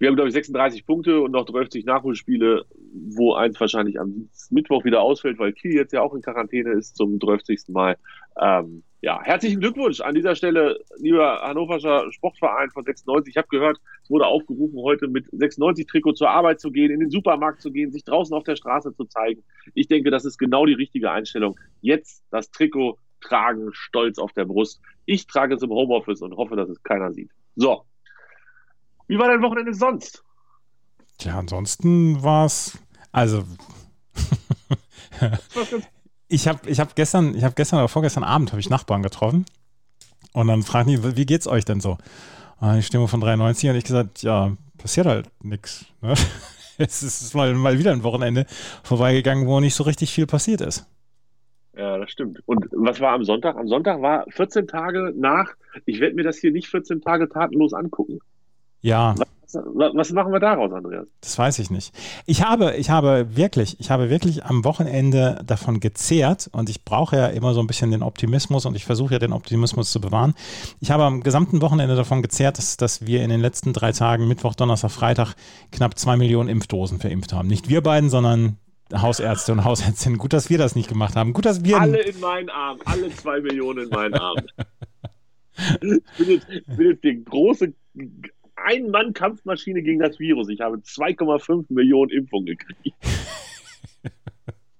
wir 0.00 0.08
haben, 0.08 0.16
glaube 0.16 0.28
ich, 0.28 0.34
36 0.34 0.84
Punkte 0.86 1.20
und 1.20 1.30
noch 1.30 1.44
30 1.44 1.84
Nachholspiele, 1.84 2.64
wo 2.92 3.34
eins 3.34 3.60
wahrscheinlich 3.60 4.00
am 4.00 4.28
Mittwoch 4.50 4.84
wieder 4.84 5.02
ausfällt, 5.02 5.38
weil 5.38 5.52
Kiel 5.52 5.74
jetzt 5.74 5.92
ja 5.92 6.00
auch 6.02 6.14
in 6.14 6.22
Quarantäne 6.22 6.72
ist 6.72 6.96
zum 6.96 7.20
30. 7.20 7.68
Mal. 7.68 7.96
Ähm, 8.40 8.82
ja, 9.02 9.22
herzlichen 9.22 9.60
Glückwunsch 9.60 10.00
an 10.00 10.14
dieser 10.14 10.34
Stelle, 10.34 10.78
lieber 10.98 11.40
Hannoverscher 11.40 12.12
Sportverein 12.12 12.70
von 12.70 12.84
96. 12.84 13.32
Ich 13.32 13.36
habe 13.38 13.48
gehört, 13.48 13.78
es 14.02 14.10
wurde 14.10 14.26
aufgerufen, 14.26 14.78
heute 14.78 15.08
mit 15.08 15.26
96-Trikot 15.32 16.14
zur 16.14 16.28
Arbeit 16.28 16.60
zu 16.60 16.70
gehen, 16.70 16.90
in 16.90 17.00
den 17.00 17.10
Supermarkt 17.10 17.62
zu 17.62 17.72
gehen, 17.72 17.92
sich 17.92 18.04
draußen 18.04 18.36
auf 18.36 18.44
der 18.44 18.56
Straße 18.56 18.94
zu 18.94 19.06
zeigen. 19.06 19.42
Ich 19.74 19.88
denke, 19.88 20.10
das 20.10 20.26
ist 20.26 20.36
genau 20.36 20.66
die 20.66 20.74
richtige 20.74 21.10
Einstellung. 21.10 21.58
Jetzt 21.80 22.24
das 22.30 22.50
Trikot 22.50 22.98
tragen, 23.22 23.70
stolz 23.72 24.18
auf 24.18 24.32
der 24.32 24.44
Brust. 24.44 24.82
Ich 25.06 25.26
trage 25.26 25.54
es 25.54 25.62
im 25.62 25.70
Homeoffice 25.70 26.20
und 26.20 26.36
hoffe, 26.36 26.56
dass 26.56 26.68
es 26.68 26.82
keiner 26.82 27.12
sieht. 27.12 27.30
So. 27.56 27.84
Wie 29.08 29.18
war 29.18 29.28
dein 29.28 29.42
Wochenende 29.42 29.72
sonst? 29.72 30.22
Tja, 31.18 31.38
ansonsten 31.38 32.22
war 32.22 32.46
es, 32.46 32.78
also 33.12 33.44
ich 36.30 36.48
habe 36.48 36.68
ich 36.70 36.80
hab 36.80 36.94
gestern, 36.94 37.34
ich 37.34 37.44
habe 37.44 37.54
gestern 37.54 37.80
oder 37.80 37.88
vorgestern 37.88 38.24
Abend 38.24 38.52
habe 38.52 38.60
ich 38.60 38.70
Nachbarn 38.70 39.02
getroffen 39.02 39.44
und 40.32 40.46
dann 40.46 40.62
fragen 40.62 40.88
die, 40.88 41.16
wie 41.16 41.26
geht's 41.26 41.46
euch 41.46 41.64
denn 41.64 41.80
so? 41.80 41.98
Und 42.60 42.76
die 42.76 42.82
Stimme 42.82 43.08
von 43.08 43.20
93 43.20 43.70
und 43.70 43.76
ich 43.76 43.84
gesagt, 43.84 44.22
ja, 44.22 44.56
passiert 44.78 45.06
halt 45.06 45.28
nichts. 45.42 45.86
Ne? 46.00 46.14
Es 46.82 47.02
ist 47.02 47.34
mal, 47.34 47.52
mal 47.52 47.78
wieder 47.78 47.92
ein 47.92 48.04
Wochenende 48.04 48.46
vorbeigegangen, 48.82 49.46
wo 49.46 49.60
nicht 49.60 49.74
so 49.74 49.84
richtig 49.84 50.12
viel 50.12 50.26
passiert 50.26 50.62
ist. 50.62 50.86
Ja, 51.76 51.98
das 51.98 52.10
stimmt. 52.10 52.40
Und 52.46 52.68
was 52.72 53.00
war 53.00 53.12
am 53.12 53.22
Sonntag? 53.22 53.56
Am 53.56 53.68
Sonntag 53.68 54.00
war 54.00 54.24
14 54.30 54.66
Tage 54.66 55.12
nach, 55.14 55.52
ich 55.84 56.00
werde 56.00 56.14
mir 56.16 56.22
das 56.22 56.38
hier 56.38 56.52
nicht 56.52 56.68
14 56.68 57.02
Tage 57.02 57.28
tatenlos 57.28 57.74
angucken. 57.74 58.20
Ja, 58.80 59.14
Was, 59.54 60.10
machen 60.12 60.32
wir 60.32 60.40
daraus, 60.40 60.72
Andreas? 60.72 61.06
das 61.20 61.38
weiß 61.38 61.58
ich 61.58 61.70
nicht. 61.70 61.94
Ich 62.26 62.42
habe, 62.44 62.76
ich 62.76 62.90
habe 62.90 63.36
wirklich, 63.36 63.78
ich 63.80 63.90
habe 63.90 64.10
wirklich 64.10 64.44
am 64.44 64.64
Wochenende 64.64 65.40
davon 65.44 65.80
gezehrt 65.80 66.48
und 66.52 66.68
ich 66.68 66.84
brauche 66.84 67.16
ja 67.16 67.26
immer 67.26 67.54
so 67.54 67.60
ein 67.60 67.66
bisschen 67.66 67.90
den 67.90 68.02
Optimismus 68.02 68.66
und 68.66 68.74
ich 68.74 68.84
versuche 68.84 69.14
ja 69.14 69.18
den 69.18 69.32
Optimismus 69.32 69.90
zu 69.90 70.00
bewahren. 70.00 70.34
Ich 70.80 70.90
habe 70.90 71.04
am 71.04 71.22
gesamten 71.22 71.60
Wochenende 71.62 71.96
davon 71.96 72.22
gezehrt, 72.22 72.58
dass, 72.58 72.76
dass 72.76 73.06
wir 73.06 73.22
in 73.22 73.30
den 73.30 73.40
letzten 73.40 73.72
drei 73.72 73.92
Tagen, 73.92 74.28
Mittwoch, 74.28 74.54
Donnerstag, 74.54 74.90
Freitag, 74.90 75.34
knapp 75.72 75.98
zwei 75.98 76.16
Millionen 76.16 76.48
Impfdosen 76.48 76.98
verimpft 76.98 77.32
haben. 77.32 77.48
Nicht 77.48 77.68
wir 77.68 77.82
beiden, 77.82 78.10
sondern 78.10 78.58
Hausärzte 78.92 79.52
und 79.52 79.64
Hausärztinnen. 79.64 80.18
Gut, 80.18 80.32
dass 80.32 80.50
wir 80.50 80.58
das 80.58 80.74
nicht 80.74 80.88
gemacht 80.88 81.16
haben. 81.16 81.32
Gut, 81.32 81.46
dass 81.46 81.64
wir. 81.64 81.80
Alle 81.80 82.00
in 82.00 82.18
meinen 82.20 82.50
Arm, 82.50 82.78
alle 82.84 83.10
zwei 83.10 83.40
Millionen 83.40 83.84
in 83.84 83.90
meinen 83.90 84.14
Arm. 84.14 84.38
Ich 85.82 86.16
bin 86.16 86.30
jetzt, 86.30 86.46
bin 86.48 86.86
jetzt 86.86 87.04
die 87.04 87.22
große 87.22 87.74
Ein-Mann-Kampfmaschine 88.64 89.82
gegen 89.82 90.00
das 90.00 90.18
Virus. 90.18 90.48
Ich 90.48 90.60
habe 90.60 90.76
2,5 90.78 91.66
Millionen 91.68 92.10
Impfungen 92.10 92.46
gekriegt. 92.46 92.96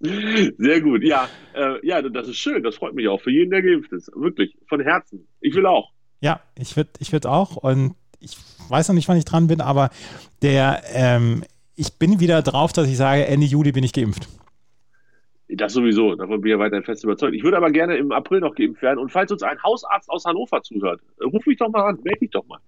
Sehr 0.58 0.80
gut, 0.80 1.02
ja, 1.02 1.28
äh, 1.54 1.86
ja, 1.86 2.00
das 2.00 2.28
ist 2.28 2.38
schön, 2.38 2.62
das 2.62 2.76
freut 2.76 2.94
mich 2.94 3.06
auch 3.08 3.20
für 3.20 3.30
jeden, 3.30 3.50
der 3.50 3.60
geimpft 3.60 3.92
ist. 3.92 4.10
Wirklich, 4.14 4.56
von 4.66 4.80
Herzen. 4.80 5.28
Ich 5.42 5.54
will 5.54 5.66
auch. 5.66 5.90
Ja, 6.20 6.40
ich 6.58 6.74
würde 6.76 6.90
ich 7.00 7.12
würd 7.12 7.26
auch 7.26 7.56
und 7.56 7.94
ich 8.18 8.36
weiß 8.68 8.88
noch 8.88 8.94
nicht, 8.94 9.08
wann 9.08 9.18
ich 9.18 9.24
dran 9.26 9.46
bin, 9.46 9.60
aber 9.60 9.90
der, 10.42 10.82
ähm, 10.92 11.44
ich 11.76 11.94
bin 11.94 12.20
wieder 12.20 12.40
drauf, 12.42 12.72
dass 12.72 12.88
ich 12.88 12.96
sage, 12.96 13.26
Ende 13.26 13.46
Juli 13.46 13.72
bin 13.72 13.84
ich 13.84 13.92
geimpft. 13.92 14.28
Das 15.52 15.72
sowieso, 15.72 16.14
davon 16.14 16.40
bin 16.40 16.50
ich 16.50 16.52
ja 16.52 16.58
weiterhin 16.58 16.84
fest 16.84 17.02
überzeugt. 17.04 17.34
Ich 17.34 17.42
würde 17.42 17.56
aber 17.56 17.70
gerne 17.70 17.96
im 17.96 18.12
April 18.12 18.40
noch 18.40 18.54
geimpft 18.54 18.82
werden. 18.82 18.98
Und 18.98 19.10
falls 19.10 19.32
uns 19.32 19.42
ein 19.42 19.62
Hausarzt 19.62 20.08
aus 20.10 20.24
Hannover 20.24 20.62
zuhört, 20.62 21.00
äh, 21.20 21.24
ruf 21.24 21.44
mich 21.46 21.58
doch 21.58 21.70
mal 21.70 21.88
an, 21.88 21.98
melde 22.02 22.20
dich 22.20 22.30
doch 22.30 22.46
mal. 22.46 22.58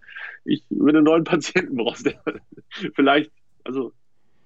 Ich, 0.45 0.65
wenn 0.71 0.95
du 0.95 0.99
einen 0.99 1.05
neuen 1.05 1.25
Patienten 1.25 1.77
brauchst, 1.77 2.07
der 2.07 2.21
vielleicht, 2.95 3.31
also 3.65 3.93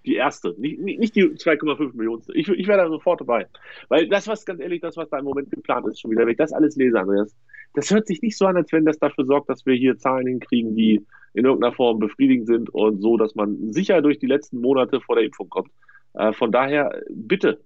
die 0.04 0.14
erste, 0.14 0.54
nicht, 0.58 0.78
nicht 0.78 1.16
die 1.16 1.24
2,5 1.24 1.96
Millionen. 1.96 2.22
Ich, 2.34 2.48
ich 2.48 2.66
wäre 2.66 2.78
da 2.78 2.88
sofort 2.88 3.20
dabei. 3.20 3.46
Weil 3.88 4.08
das, 4.08 4.28
was 4.28 4.44
ganz 4.44 4.60
ehrlich, 4.60 4.80
das, 4.80 4.96
was 4.96 5.08
da 5.10 5.18
im 5.18 5.24
Moment 5.24 5.50
geplant 5.50 5.86
ist, 5.88 6.00
schon 6.00 6.12
wieder, 6.12 6.22
wenn 6.22 6.30
ich 6.30 6.36
das 6.36 6.52
alles 6.52 6.76
lese, 6.76 7.00
Andreas, 7.00 7.34
das 7.74 7.90
hört 7.90 8.06
sich 8.06 8.22
nicht 8.22 8.38
so 8.38 8.46
an, 8.46 8.56
als 8.56 8.72
wenn 8.72 8.84
das 8.84 8.98
dafür 8.98 9.24
sorgt, 9.24 9.48
dass 9.48 9.66
wir 9.66 9.74
hier 9.74 9.98
Zahlen 9.98 10.26
hinkriegen, 10.26 10.76
die 10.76 11.04
in 11.34 11.44
irgendeiner 11.44 11.74
Form 11.74 11.98
befriedigend 11.98 12.46
sind 12.46 12.70
und 12.70 13.00
so, 13.00 13.16
dass 13.16 13.34
man 13.34 13.72
sicher 13.72 14.00
durch 14.00 14.18
die 14.18 14.26
letzten 14.26 14.60
Monate 14.60 15.00
vor 15.00 15.16
der 15.16 15.24
Impfung 15.24 15.48
kommt. 15.50 15.70
Äh, 16.14 16.32
von 16.32 16.52
daher, 16.52 17.02
bitte, 17.10 17.60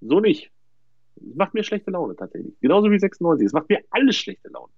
so 0.00 0.20
nicht. 0.20 0.50
Es 1.16 1.34
macht 1.36 1.54
mir 1.54 1.62
schlechte 1.64 1.90
Laune 1.90 2.16
tatsächlich. 2.16 2.54
Genauso 2.60 2.90
wie 2.90 2.98
96. 2.98 3.46
Es 3.46 3.52
macht 3.52 3.68
mir 3.68 3.80
alles 3.90 4.16
schlechte 4.16 4.48
Laune. 4.48 4.72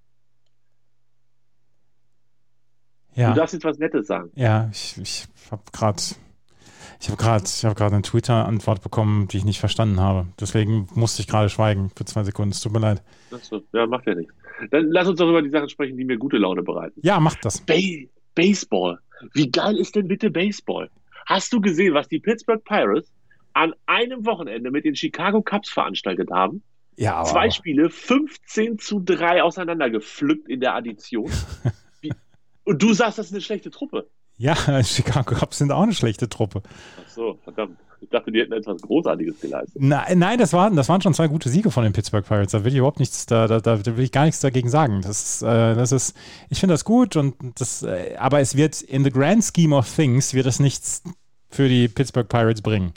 Du 3.15 3.21
Ja, 3.21 3.35
darfst 3.35 3.53
jetzt 3.53 3.65
was 3.65 3.79
Nettes 3.79 4.07
sagen. 4.07 4.31
ja, 4.37 4.71
ich, 4.73 4.97
ich 4.99 5.27
habe 5.51 5.63
gerade, 5.73 6.03
ich 7.01 7.09
habe 7.11 7.17
gerade, 7.19 7.45
gerade 7.75 7.95
eine 7.95 8.03
Twitter-Antwort 8.03 8.83
bekommen, 8.83 9.29
die 9.29 9.37
ich 9.37 9.45
nicht 9.45 9.61
verstanden 9.61 10.01
habe. 10.01 10.27
Deswegen 10.41 10.89
musste 10.95 11.21
ich 11.21 11.29
gerade 11.29 11.51
schweigen 11.51 11.91
für 11.95 12.07
zwei 12.07 12.25
Sekunden. 12.25 12.53
Es 12.53 12.61
tut 12.63 12.73
mir 12.73 12.79
leid. 12.81 13.03
Achso, 13.31 13.61
ja, 13.73 13.87
macht 13.87 14.07
ja 14.07 14.15
nichts. 14.15 14.33
Dann 14.71 14.87
lass 14.91 15.09
uns 15.09 15.19
doch 15.19 15.29
über 15.29 15.43
die 15.43 15.51
Sachen 15.51 15.69
sprechen, 15.69 15.97
die 15.99 16.05
mir 16.05 16.17
gute 16.17 16.39
Laune 16.39 16.63
bereiten. 16.63 16.99
Ja, 17.03 17.21
macht 17.21 17.45
das. 17.45 17.61
Ba 17.61 17.75
Baseball. 18.35 18.99
Wie 19.35 19.51
geil 19.51 19.77
ist 19.77 19.95
denn 19.95 20.09
bitte 20.09 20.31
Baseball? 20.31 20.89
Hast 21.27 21.53
du 21.53 21.61
gesehen, 21.61 21.93
was 21.95 22.09
die 22.09 22.19
Pittsburgh 22.19 22.65
Pirates 22.65 23.13
an 23.55 23.75
einem 23.87 24.25
Wochenende 24.27 24.71
mit 24.71 24.85
den 24.85 24.97
Chicago 24.97 25.43
Cubs 25.43 25.71
veranstaltet 25.71 26.31
haben? 26.31 26.63
Ja, 26.97 27.25
Zwei 27.25 27.51
Spiele, 27.51 27.89
15 27.89 28.79
zu 28.79 29.01
3 29.01 29.43
auseinandergepflückt 29.43 30.49
in 30.49 30.61
der 30.61 30.75
Addition. 30.75 31.31
Und 32.65 32.83
du 32.83 32.93
sagst, 32.93 33.19
das 33.19 33.27
ist 33.27 33.33
eine 33.33 33.41
schlechte 33.41 33.71
Truppe. 33.71 34.09
ja, 34.37 34.55
Chicago 34.85 35.35
Cubs 35.35 35.59
sind 35.59 35.73
auch 35.73 35.83
eine 35.83 35.95
schlechte 35.95 36.29
Truppe. 36.29 36.63
Ach 37.03 37.09
so, 37.09 37.39
verdammt. 37.43 37.79
Ich 38.03 38.09
dachte, 38.09 38.33
die 38.33 38.41
hätten 38.41 38.53
etwas 38.53 38.83
Großartiges 38.83 39.41
geleistet. 39.41 39.81
Nein, 39.81 40.19
nein 40.19 40.39
das, 40.39 40.53
waren, 40.53 40.75
das 40.75 40.89
waren 40.89 41.01
schon 41.01 41.15
zwei 41.15 41.29
gute 41.29 41.49
Siege 41.49 41.71
von 41.71 41.85
den 41.85 41.93
Pittsburgh 41.93 42.27
Pirates. 42.27 42.51
Da 42.51 42.65
will 42.65 42.73
ich 42.73 42.79
überhaupt 42.79 42.99
nichts, 42.99 43.27
da, 43.27 43.47
da, 43.47 43.61
da 43.61 43.97
will 43.97 44.03
ich 44.03 44.11
gar 44.11 44.25
nichts 44.25 44.41
dagegen 44.41 44.69
sagen. 44.69 45.03
Das, 45.03 45.41
äh, 45.41 45.47
das 45.47 45.93
ist, 45.93 46.17
ich 46.51 46.59
finde 46.59 46.75
das 46.75 46.85
gut 46.85 47.15
und 47.15 47.37
das, 47.61 47.85
äh, 47.85 48.17
aber 48.19 48.41
es 48.41 48.57
wird 48.57 48.83
in 48.83 49.05
the 49.05 49.11
grand 49.11 49.45
scheme 49.45 49.75
of 49.75 49.89
things 49.89 50.35
wird 50.35 50.47
es 50.47 50.59
nichts 50.59 51.05
für 51.49 51.69
die 51.69 51.87
Pittsburgh 51.87 52.29
Pirates 52.29 52.61
bringen. 52.61 52.93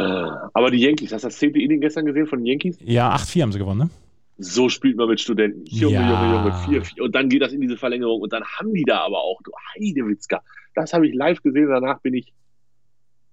Aber 0.00 0.70
die 0.70 0.78
Yankees, 0.78 1.12
hast 1.12 1.22
du 1.22 1.28
das 1.28 1.38
zehnte 1.38 1.58
Inning 1.60 1.80
gestern 1.80 2.04
gesehen 2.06 2.26
von 2.26 2.38
den 2.40 2.46
Yankees? 2.46 2.78
Ja, 2.84 3.14
8-4 3.14 3.42
haben 3.42 3.52
sie 3.52 3.58
gewonnen, 3.58 3.78
ne? 3.78 3.90
So 4.38 4.68
spielt 4.68 4.96
man 4.98 5.08
mit 5.08 5.20
Studenten. 5.20 5.64
Junge, 5.64 5.94
Ja. 5.94 6.10
Junge, 6.10 6.50
Junge, 6.50 6.64
4, 6.68 6.84
4. 6.84 7.04
Und 7.04 7.14
dann 7.14 7.30
geht 7.30 7.40
das 7.40 7.52
in 7.52 7.60
diese 7.62 7.78
Verlängerung. 7.78 8.20
Und 8.20 8.32
dann 8.32 8.44
haben 8.44 8.74
die 8.74 8.84
da 8.84 9.00
aber 9.00 9.18
auch, 9.20 9.40
du 9.42 9.50
Heidewitzka. 9.74 10.42
Das 10.74 10.92
habe 10.92 11.08
ich 11.08 11.14
live 11.14 11.42
gesehen. 11.42 11.68
Danach 11.70 12.00
bin 12.00 12.12
ich 12.12 12.34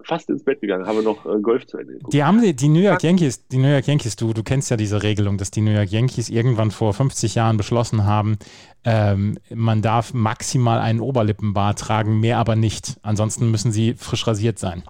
fast 0.06 0.30
ins 0.30 0.44
Bett 0.44 0.62
gegangen, 0.62 0.86
habe 0.86 1.02
noch 1.02 1.26
äh, 1.26 1.40
Golf 1.42 1.66
zu 1.66 1.78
Ende 1.78 1.94
geguckt. 1.94 2.14
Die 2.14 2.24
haben 2.24 2.42
die, 2.42 2.54
die 2.54 2.68
New 2.68 2.82
York 2.82 3.04
Yankees, 3.04 3.48
die 3.48 3.58
New 3.58 3.70
York 3.70 3.88
Yankees, 3.88 4.16
du, 4.16 4.34
du 4.34 4.44
kennst 4.44 4.70
ja 4.70 4.78
diese 4.78 5.02
Regelung, 5.04 5.38
dass 5.38 5.52
die 5.52 5.62
New 5.62 5.72
York 5.72 5.90
Yankees 5.92 6.30
irgendwann 6.30 6.72
vor 6.72 6.94
50 6.94 7.36
Jahren 7.36 7.58
beschlossen 7.58 8.06
haben, 8.06 8.38
ähm, 8.84 9.38
man 9.54 9.82
darf 9.82 10.14
maximal 10.14 10.80
einen 10.80 11.00
Oberlippenbart 11.00 11.80
tragen, 11.80 12.20
mehr 12.20 12.38
aber 12.38 12.56
nicht. 12.56 12.98
Ansonsten 13.02 13.50
müssen 13.50 13.72
sie 13.72 13.94
frisch 13.94 14.28
rasiert 14.28 14.60
sein. 14.60 14.84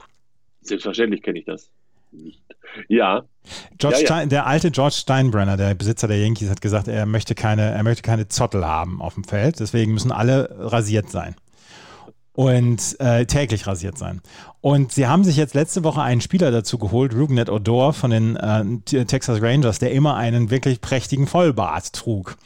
Selbstverständlich 0.64 1.22
kenne 1.22 1.40
ich 1.40 1.46
das 1.46 1.70
nicht. 2.12 2.42
Ja, 2.88 3.24
George 3.78 4.04
Ja, 4.08 4.22
ja. 4.22 4.26
Der 4.26 4.48
alte 4.48 4.72
George 4.72 4.96
Steinbrenner, 4.96 5.58
der 5.58 5.76
Besitzer 5.76 6.08
der 6.08 6.18
Yankees, 6.18 6.50
hat 6.50 6.62
gesagt, 6.62 6.88
er 6.88 7.06
möchte 7.06 7.36
keine, 7.36 7.72
er 7.72 7.84
möchte 7.84 8.02
keine 8.02 8.28
Zottel 8.28 8.66
haben 8.66 9.02
auf 9.02 9.16
dem 9.16 9.24
Feld. 9.24 9.60
Deswegen 9.60 9.94
müssen 9.94 10.12
alle 10.12 10.56
rasiert 10.60 11.10
sein. 11.10 11.36
Und 12.36 13.00
äh, 13.00 13.26
täglich 13.26 13.68
rasiert 13.68 13.98
sein. 13.98 14.22
Und 14.60 14.92
sie 14.92 15.06
haben 15.06 15.24
sich 15.24 15.38
jetzt 15.38 15.54
letzte 15.54 15.84
Woche 15.84 16.02
einen 16.02 16.22
Spieler 16.22 16.50
dazu 16.50 16.80
geholt, 16.80 17.14
Rugnet 17.14 17.50
Odor 17.50 17.94
von 17.94 18.10
den 18.10 18.36
äh, 18.38 19.06
Texas 19.06 19.40
Rangers, 19.40 19.78
der 19.78 19.92
immer 19.92 20.16
einen 20.16 20.50
wirklich 20.50 20.82
prächtigen 20.82 21.28
Vollbart 21.28 21.94
trug. 21.94 22.38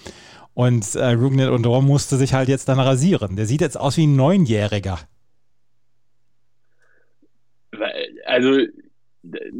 Und 0.53 0.95
äh, 0.95 1.11
Rugnet 1.11 1.49
Odor 1.51 1.81
musste 1.81 2.17
sich 2.17 2.33
halt 2.33 2.49
jetzt 2.49 2.67
dann 2.67 2.79
rasieren. 2.79 3.37
Der 3.37 3.45
sieht 3.45 3.61
jetzt 3.61 3.79
aus 3.79 3.95
wie 3.95 4.07
ein 4.07 4.17
Neunjähriger. 4.17 4.99
Also 8.25 8.59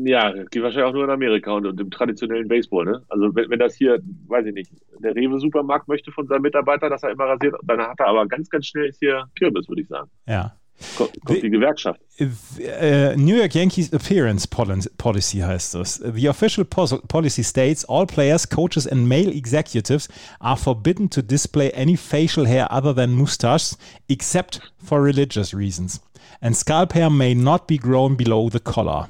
ja, 0.06 0.32
geht 0.46 0.64
wahrscheinlich 0.64 0.90
auch 0.90 0.94
nur 0.94 1.04
in 1.04 1.10
Amerika 1.10 1.52
und, 1.52 1.66
und 1.66 1.80
im 1.80 1.92
traditionellen 1.92 2.48
Baseball, 2.48 2.86
ne? 2.86 3.04
Also 3.10 3.36
wenn, 3.36 3.50
wenn 3.50 3.60
das 3.60 3.76
hier, 3.76 4.00
weiß 4.28 4.46
ich 4.46 4.54
nicht, 4.54 4.72
der 5.00 5.16
Rewe-Supermarkt 5.16 5.88
möchte 5.88 6.12
von 6.12 6.26
seinem 6.28 6.44
Mitarbeiter, 6.44 6.90
dass 6.90 7.04
er 7.04 7.12
immer 7.12 7.26
rasiert, 7.26 7.56
dann 7.64 7.82
hat 7.82 8.00
er 8.00 8.08
aber 8.08 8.26
ganz, 8.28 8.50
ganz 8.50 8.68
schnell 8.68 8.86
ist 8.86 9.00
hier 9.00 9.26
Kirmes, 9.38 9.68
würde 9.68 9.82
ich 9.82 9.88
sagen. 9.88 10.10
Ja. 10.26 10.56
Kommt, 10.96 11.10
kommt 11.26 11.42
die 11.42 11.50
Gewerkschaft. 11.50 12.00
Äh, 12.20 13.16
New 13.18 13.36
York 13.36 13.56
Yankees 13.56 13.92
Appearance 13.92 14.48
Pol- 14.48 14.80
Policy 15.00 15.40
heißt 15.40 15.74
das. 15.74 15.96
The 15.96 16.30
official 16.30 16.66
policy 16.66 17.44
states 17.44 17.84
all 17.90 18.06
players, 18.06 18.48
coaches 18.48 18.88
and 18.88 19.08
male 19.08 19.32
executives 19.32 20.08
are 20.40 20.56
forbidden 20.56 21.10
to 21.10 21.24
display 21.24 21.72
any 21.74 21.98
facial 21.98 22.46
hair 22.46 22.72
other 22.72 22.94
than 22.94 23.16
mustaches 23.16 23.76
except 24.08 24.62
for 24.78 25.04
religious 25.04 25.52
reasons. 25.52 26.00
And 26.42 26.56
scalp 26.56 26.94
hair 26.94 27.10
may 27.10 27.34
not 27.36 27.68
be 27.68 27.78
grown 27.78 28.18
below 28.18 28.50
the 28.50 28.60
collar. 28.60 29.10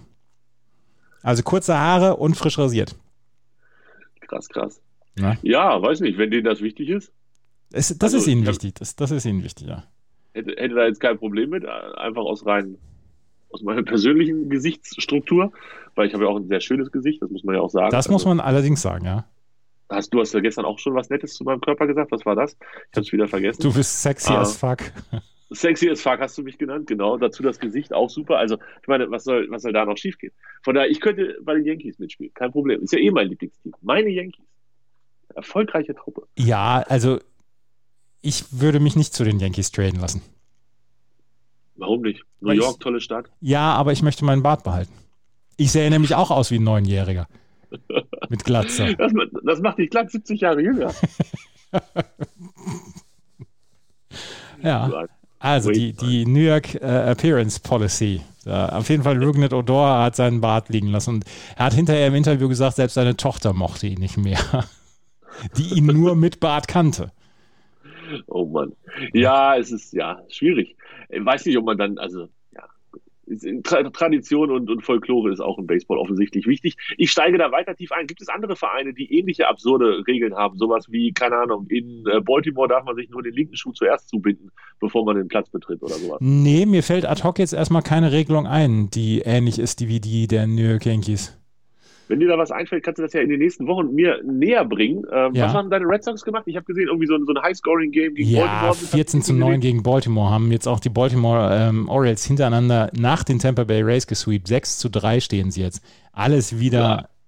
Also 1.24 1.44
kurze 1.44 1.78
Haare 1.78 2.16
und 2.18 2.36
frisch 2.38 2.58
rasiert. 2.58 2.96
Krass, 4.22 4.48
krass. 4.50 4.82
Ja. 5.20 5.36
Ja, 5.42 5.82
weiß 5.82 6.02
nicht, 6.02 6.18
wenn 6.18 6.32
denen 6.32 6.44
das 6.46 6.62
wichtig 6.62 6.90
ist, 6.90 7.12
Es, 7.72 7.90
das 7.98 8.14
Also, 8.14 8.18
ist 8.18 8.28
ihnen 8.28 8.46
wichtig. 8.48 8.76
Das, 8.76 8.96
das 8.96 9.12
ist 9.12 9.26
ihnen 9.26 9.44
wichtig, 9.44 9.68
ja. 9.68 9.84
hätte, 10.34 10.52
hätte 10.52 10.76
da 10.76 10.86
jetzt 10.86 11.00
kein 11.00 11.18
Problem 11.18 11.50
mit, 11.50 11.66
einfach 11.66 12.22
aus 12.24 12.46
rein 12.46 12.78
aus 13.50 13.62
meiner 13.62 13.82
persönlichen 13.84 14.50
Gesichtsstruktur, 14.50 15.52
weil 15.96 16.08
ich 16.08 16.14
habe 16.14 16.26
ja 16.26 16.30
auch 16.30 16.36
ein 16.36 16.48
sehr 16.50 16.60
schönes 16.60 16.92
Gesicht, 16.92 17.22
das 17.22 17.30
muss 17.30 17.44
man 17.46 17.56
ja 17.56 17.62
auch 17.62 17.70
sagen. 17.70 17.90
Das 17.92 18.10
muss 18.10 18.24
Also, 18.24 18.36
man 18.36 18.40
allerdings 18.42 18.82
sagen, 18.82 19.06
ja. 19.06 19.26
Hast, 19.90 20.14
du 20.14 20.20
hast 20.20 20.34
ja 20.34 20.42
gestern 20.42 20.66
auch 20.66 20.78
schon 20.80 20.94
was 20.96 21.10
Nettes 21.10 21.34
zu 21.34 21.46
meinem 21.46 21.62
Körper 21.62 21.88
gesagt, 21.88 22.12
was 22.12 22.26
war 22.26 22.36
das? 22.36 22.54
Ich 22.92 22.98
habe 22.98 23.06
es 23.06 23.12
wieder 23.14 23.28
vergessen. 23.30 23.62
Du 23.62 23.74
bist 23.74 24.02
sexy 24.02 24.34
Ah. 24.34 24.42
as 24.42 24.58
fuck. 24.58 24.80
Sexy 25.52 25.90
as 25.90 26.02
fuck 26.02 26.20
hast 26.20 26.38
du 26.38 26.44
mich 26.44 26.58
genannt, 26.58 26.88
genau. 26.88 27.18
Dazu 27.18 27.42
das 27.42 27.60
Gesicht 27.60 27.94
auch 27.94 28.10
super. 28.10 28.38
Also, 28.38 28.58
ich 28.82 28.88
meine, 28.88 29.10
was 29.12 29.24
soll, 29.24 29.48
was 29.50 29.62
soll 29.62 29.72
da 29.74 29.86
noch 29.86 29.98
schiefgehen? 29.98 30.34
Von 30.64 30.76
daher, 30.76 30.90
ich 30.90 31.00
könnte 31.00 31.38
bei 31.44 31.54
den 31.54 31.64
Yankees 31.66 32.00
mitspielen, 32.00 32.34
kein 32.34 32.52
Problem. 32.52 32.82
Ist 32.84 32.92
ja 32.94 33.00
eh 33.00 33.12
mein 33.12 33.30
Lieblingsteam. 33.30 33.74
Meine 33.82 34.10
Yankees. 34.10 34.46
Erfolgreiche 35.36 35.96
Truppe. 35.96 36.24
Ja, 36.38 36.84
also 36.88 37.20
ich 38.22 38.44
würde 38.60 38.80
mich 38.82 38.96
nicht 38.98 39.14
zu 39.14 39.24
den 39.24 39.40
Yankees 39.40 39.72
traden 39.72 40.00
lassen. 40.02 40.22
Warum 41.76 42.02
nicht? 42.02 42.24
New 42.42 42.50
Weil 42.50 42.58
ich- 42.58 42.64
York, 42.64 42.80
tolle 42.80 43.00
Stadt. 43.00 43.30
Ja, 43.40 43.74
aber 43.76 43.92
ich 43.94 44.02
möchte 44.02 44.26
meinen 44.26 44.44
Bart 44.44 44.64
behalten. 44.64 44.92
Ich 45.58 45.72
sehe 45.72 45.90
nämlich 45.90 46.16
auch 46.16 46.30
aus 46.32 46.52
wie 46.52 46.56
ein 46.60 46.64
Neunjähriger. 46.64 47.28
Mit 48.30 48.44
Glatze. 48.44 48.96
Das, 48.96 49.14
das 49.44 49.60
macht 49.62 49.78
dich 49.78 49.90
glatt 49.90 50.12
70 50.12 50.42
Jahre 50.42 50.62
jünger. 50.62 50.94
Ja. 54.64 55.08
Also 55.40 55.72
die, 55.72 55.94
die 55.94 56.26
New 56.26 56.40
York 56.40 56.76
äh, 56.76 57.12
Appearance 57.12 57.60
Policy. 57.60 58.22
Äh, 58.46 58.52
auf 58.52 58.90
jeden 58.90 59.04
Fall 59.04 59.22
Rugnet 59.24 59.54
Odor 59.54 60.04
hat 60.04 60.16
seinen 60.16 60.42
Bart 60.42 60.70
liegen 60.70 60.88
lassen. 60.88 61.16
Und 61.16 61.26
er 61.56 61.66
hat 61.66 61.74
hinterher 61.74 62.08
im 62.08 62.16
Interview 62.16 62.48
gesagt, 62.48 62.78
selbst 62.78 62.96
seine 62.96 63.16
Tochter 63.16 63.54
mochte 63.54 63.88
ihn 63.88 64.00
nicht 64.00 64.18
mehr. 64.18 64.40
Die 65.58 65.78
ihn 65.78 65.86
nur 65.86 66.16
mit 66.16 66.40
Bart 66.40 66.68
kannte. 66.68 67.12
Oh 68.28 68.46
Mann. 68.46 68.74
Ja, 69.14 69.58
es 69.58 69.72
ist 69.72 69.94
ja 69.94 70.22
schwierig. 70.30 70.76
Ich 71.10 71.24
weiß 71.24 71.46
nicht, 71.46 71.58
ob 71.58 71.66
man 71.66 71.78
dann, 71.78 71.98
also 72.00 72.22
ja, 72.22 72.28
Tradition 73.64 74.52
und, 74.52 74.70
und 74.70 74.84
Folklore 74.84 75.32
ist 75.32 75.40
auch 75.40 75.58
im 75.58 75.68
Baseball 75.68 75.98
offensichtlich 75.98 76.48
wichtig. 76.48 76.78
Ich 76.98 77.12
steige 77.12 77.38
da 77.38 77.52
weiter 77.52 77.76
tief 77.76 77.92
ein. 77.92 78.08
Gibt 78.08 78.22
es 78.22 78.30
andere 78.30 78.56
Vereine, 78.56 78.94
die 78.94 79.18
ähnliche 79.18 79.48
absurde 79.48 80.04
Regeln 80.08 80.36
haben? 80.36 80.58
Sowas 80.58 80.86
wie, 80.90 81.12
keine 81.12 81.38
Ahnung, 81.38 81.66
in 81.70 82.06
äh, 82.08 82.22
Baltimore 82.22 82.68
darf 82.68 82.86
man 82.86 82.96
sich 82.96 83.10
nur 83.10 83.24
den 83.24 83.34
linken 83.34 83.56
Schuh 83.56 83.74
zuerst 83.74 84.10
zubinden, 84.10 84.52
bevor 84.80 85.06
man 85.06 85.18
den 85.18 85.28
Platz 85.28 85.50
betritt 85.50 85.82
oder 85.84 85.96
sowas. 85.96 86.18
Nee, 86.22 86.66
mir 86.66 86.84
fällt 86.84 87.06
ad 87.06 87.24
hoc 87.24 87.40
jetzt 87.40 87.54
erstmal 87.54 87.82
keine 87.82 88.12
Regelung 88.12 88.48
ein, 88.48 88.90
die 88.90 89.20
ähnlich 89.20 89.60
ist 89.60 89.88
wie 89.88 90.00
die 90.00 90.28
der 90.28 90.48
New 90.48 90.64
York 90.64 90.86
Yankees. 90.86 91.38
Wenn 92.10 92.20
dir 92.20 92.28
da 92.28 92.38
was 92.38 92.52
einfällt, 92.52 92.84
kannst 92.84 93.00
du 93.00 93.04
das 93.04 93.14
ja 93.14 93.22
in 93.22 93.30
den 93.30 93.40
nächsten 93.40 93.68
Wochen 93.68 93.94
mir 93.94 94.22
näher 94.24 94.66
bringen. 94.66 95.04
Ähm, 95.12 95.34
Ja. 95.34 95.46
Was 95.48 95.54
haben 95.54 95.70
deine 95.70 95.86
Red 95.86 96.04
Sox 96.04 96.24
gemacht? 96.24 96.44
Ich 96.46 96.56
habe 96.56 96.66
gesehen, 96.66 96.88
irgendwie 96.88 97.08
so 97.08 97.16
ein, 97.16 97.26
so 97.26 97.34
ein 97.34 97.42
High-Scoring-Game 97.42 98.16
gegen 98.16 98.30
Ja, 98.30 98.46
Baltimore. 98.46 98.76
14 98.76 99.22
zu 99.22 99.34
9 99.34 99.60
gegen 99.60 99.84
Baltimore 99.84 100.30
haben 100.30 100.52
jetzt 100.52 100.68
auch 100.68 100.80
die 100.80 100.90
Baltimore 100.90 101.50
ähm, 101.54 101.90
Orioles 101.90 102.24
hintereinander 102.26 102.90
nach 102.98 103.24
den 103.24 103.40
Tampa 103.40 103.64
Bay 103.64 103.82
Rays 103.82 104.08
gesweept. 104.08 104.48
6 104.48 104.78
zu 104.80 104.90
3 104.90 105.20
stehen 105.20 105.52
sie 105.52 105.62
jetzt. 105.62 105.82
Alles 106.14 106.60
wieder 106.60 106.80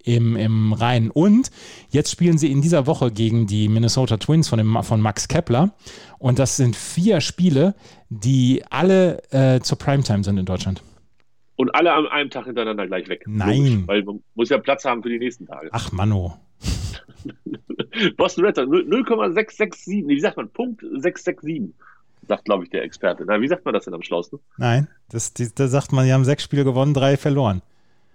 Ja. 0.05 0.15
im, 0.15 0.35
im 0.35 0.73
Reinen. 0.73 1.11
Und 1.11 1.51
jetzt 1.89 2.09
spielen 2.11 2.37
sie 2.37 2.51
in 2.51 2.61
dieser 2.61 2.87
Woche 2.87 3.11
gegen 3.11 3.45
die 3.47 3.67
Minnesota 3.67 4.17
Twins 4.17 4.47
von, 4.49 4.57
dem, 4.57 4.77
von 4.83 5.01
Max 5.01 5.27
Kepler. 5.27 5.71
Und 6.17 6.39
das 6.39 6.57
sind 6.57 6.75
vier 6.75 7.21
Spiele, 7.21 7.75
die 8.09 8.63
alle 8.69 9.21
äh, 9.31 9.59
zur 9.61 9.77
Primetime 9.77 10.23
sind 10.23 10.37
in 10.37 10.45
Deutschland. 10.45 10.81
Und 11.59 11.75
alle 11.75 11.91
an 11.91 12.07
einem 12.07 12.29
Tag 12.29 12.45
hintereinander 12.45 12.87
gleich 12.87 13.09
weg. 13.09 13.25
Nein. 13.27 13.57
Logisch, 13.57 13.77
weil 13.87 14.03
man 14.03 14.23
muss 14.33 14.47
ja 14.47 14.59
Platz 14.59 14.85
haben 14.85 15.03
für 15.03 15.09
die 15.09 15.19
nächsten 15.19 15.45
Tage. 15.45 15.67
Ach, 15.73 15.91
Mano. 15.91 16.39
Boston 18.15 18.45
Red 18.45 18.55
Sox 18.55 18.69
0- 18.69 18.85
0,667, 18.87 20.05
nee, 20.05 20.15
wie 20.15 20.21
sagt 20.21 20.37
man? 20.37 20.49
Punkt 20.49 20.79
667, 20.81 21.73
sagt, 22.29 22.45
glaube 22.45 22.63
ich, 22.63 22.69
der 22.69 22.83
Experte. 22.83 23.25
Na, 23.27 23.41
wie 23.41 23.47
sagt 23.49 23.65
man 23.65 23.73
das 23.73 23.83
denn 23.83 23.93
am 23.93 24.03
schlausten? 24.03 24.39
Nein, 24.57 24.87
das, 25.09 25.33
die, 25.33 25.53
da 25.53 25.67
sagt 25.67 25.91
man, 25.91 26.05
die 26.05 26.13
haben 26.13 26.23
sechs 26.23 26.43
Spiele 26.43 26.63
gewonnen, 26.63 26.93
drei 26.93 27.17
verloren. 27.17 27.61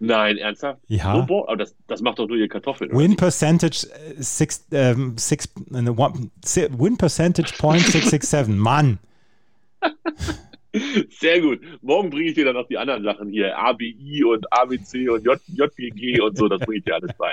Nein, 0.00 0.38
ernsthaft? 0.38 0.80
Ja. 0.86 1.14
So, 1.14 1.26
boah, 1.26 1.46
aber 1.48 1.58
das, 1.58 1.76
das 1.86 2.00
macht 2.00 2.18
doch 2.20 2.26
nur 2.26 2.38
ihr 2.38 2.48
Kartoffeln. 2.48 2.92
Win 2.92 3.08
nicht? 3.10 3.18
percentage 3.18 3.86
äh, 3.88 4.22
six, 4.22 4.66
ähm, 4.72 5.18
six, 5.18 5.52
äh, 5.70 5.86
one, 5.86 6.30
si- 6.42 6.68
Win 6.78 6.96
percentage 6.96 7.52
point 7.58 7.82
667. 7.82 8.54
Mann. 8.56 8.98
Sehr 11.10 11.40
gut. 11.40 11.60
Morgen 11.82 12.10
bringe 12.10 12.28
ich 12.28 12.34
dir 12.34 12.44
dann 12.46 12.54
noch 12.54 12.66
die 12.68 12.76
anderen 12.78 13.02
Sachen 13.04 13.28
hier. 13.28 13.56
ABI 13.58 14.24
und 14.24 14.44
ABC 14.52 15.08
und 15.08 15.24
J, 15.24 15.38
JBG 15.48 16.20
und 16.20 16.36
so, 16.36 16.48
das 16.48 16.60
bringe 16.60 16.78
ich 16.78 16.84
dir 16.84 16.94
alles 16.96 17.12
bei. 17.16 17.32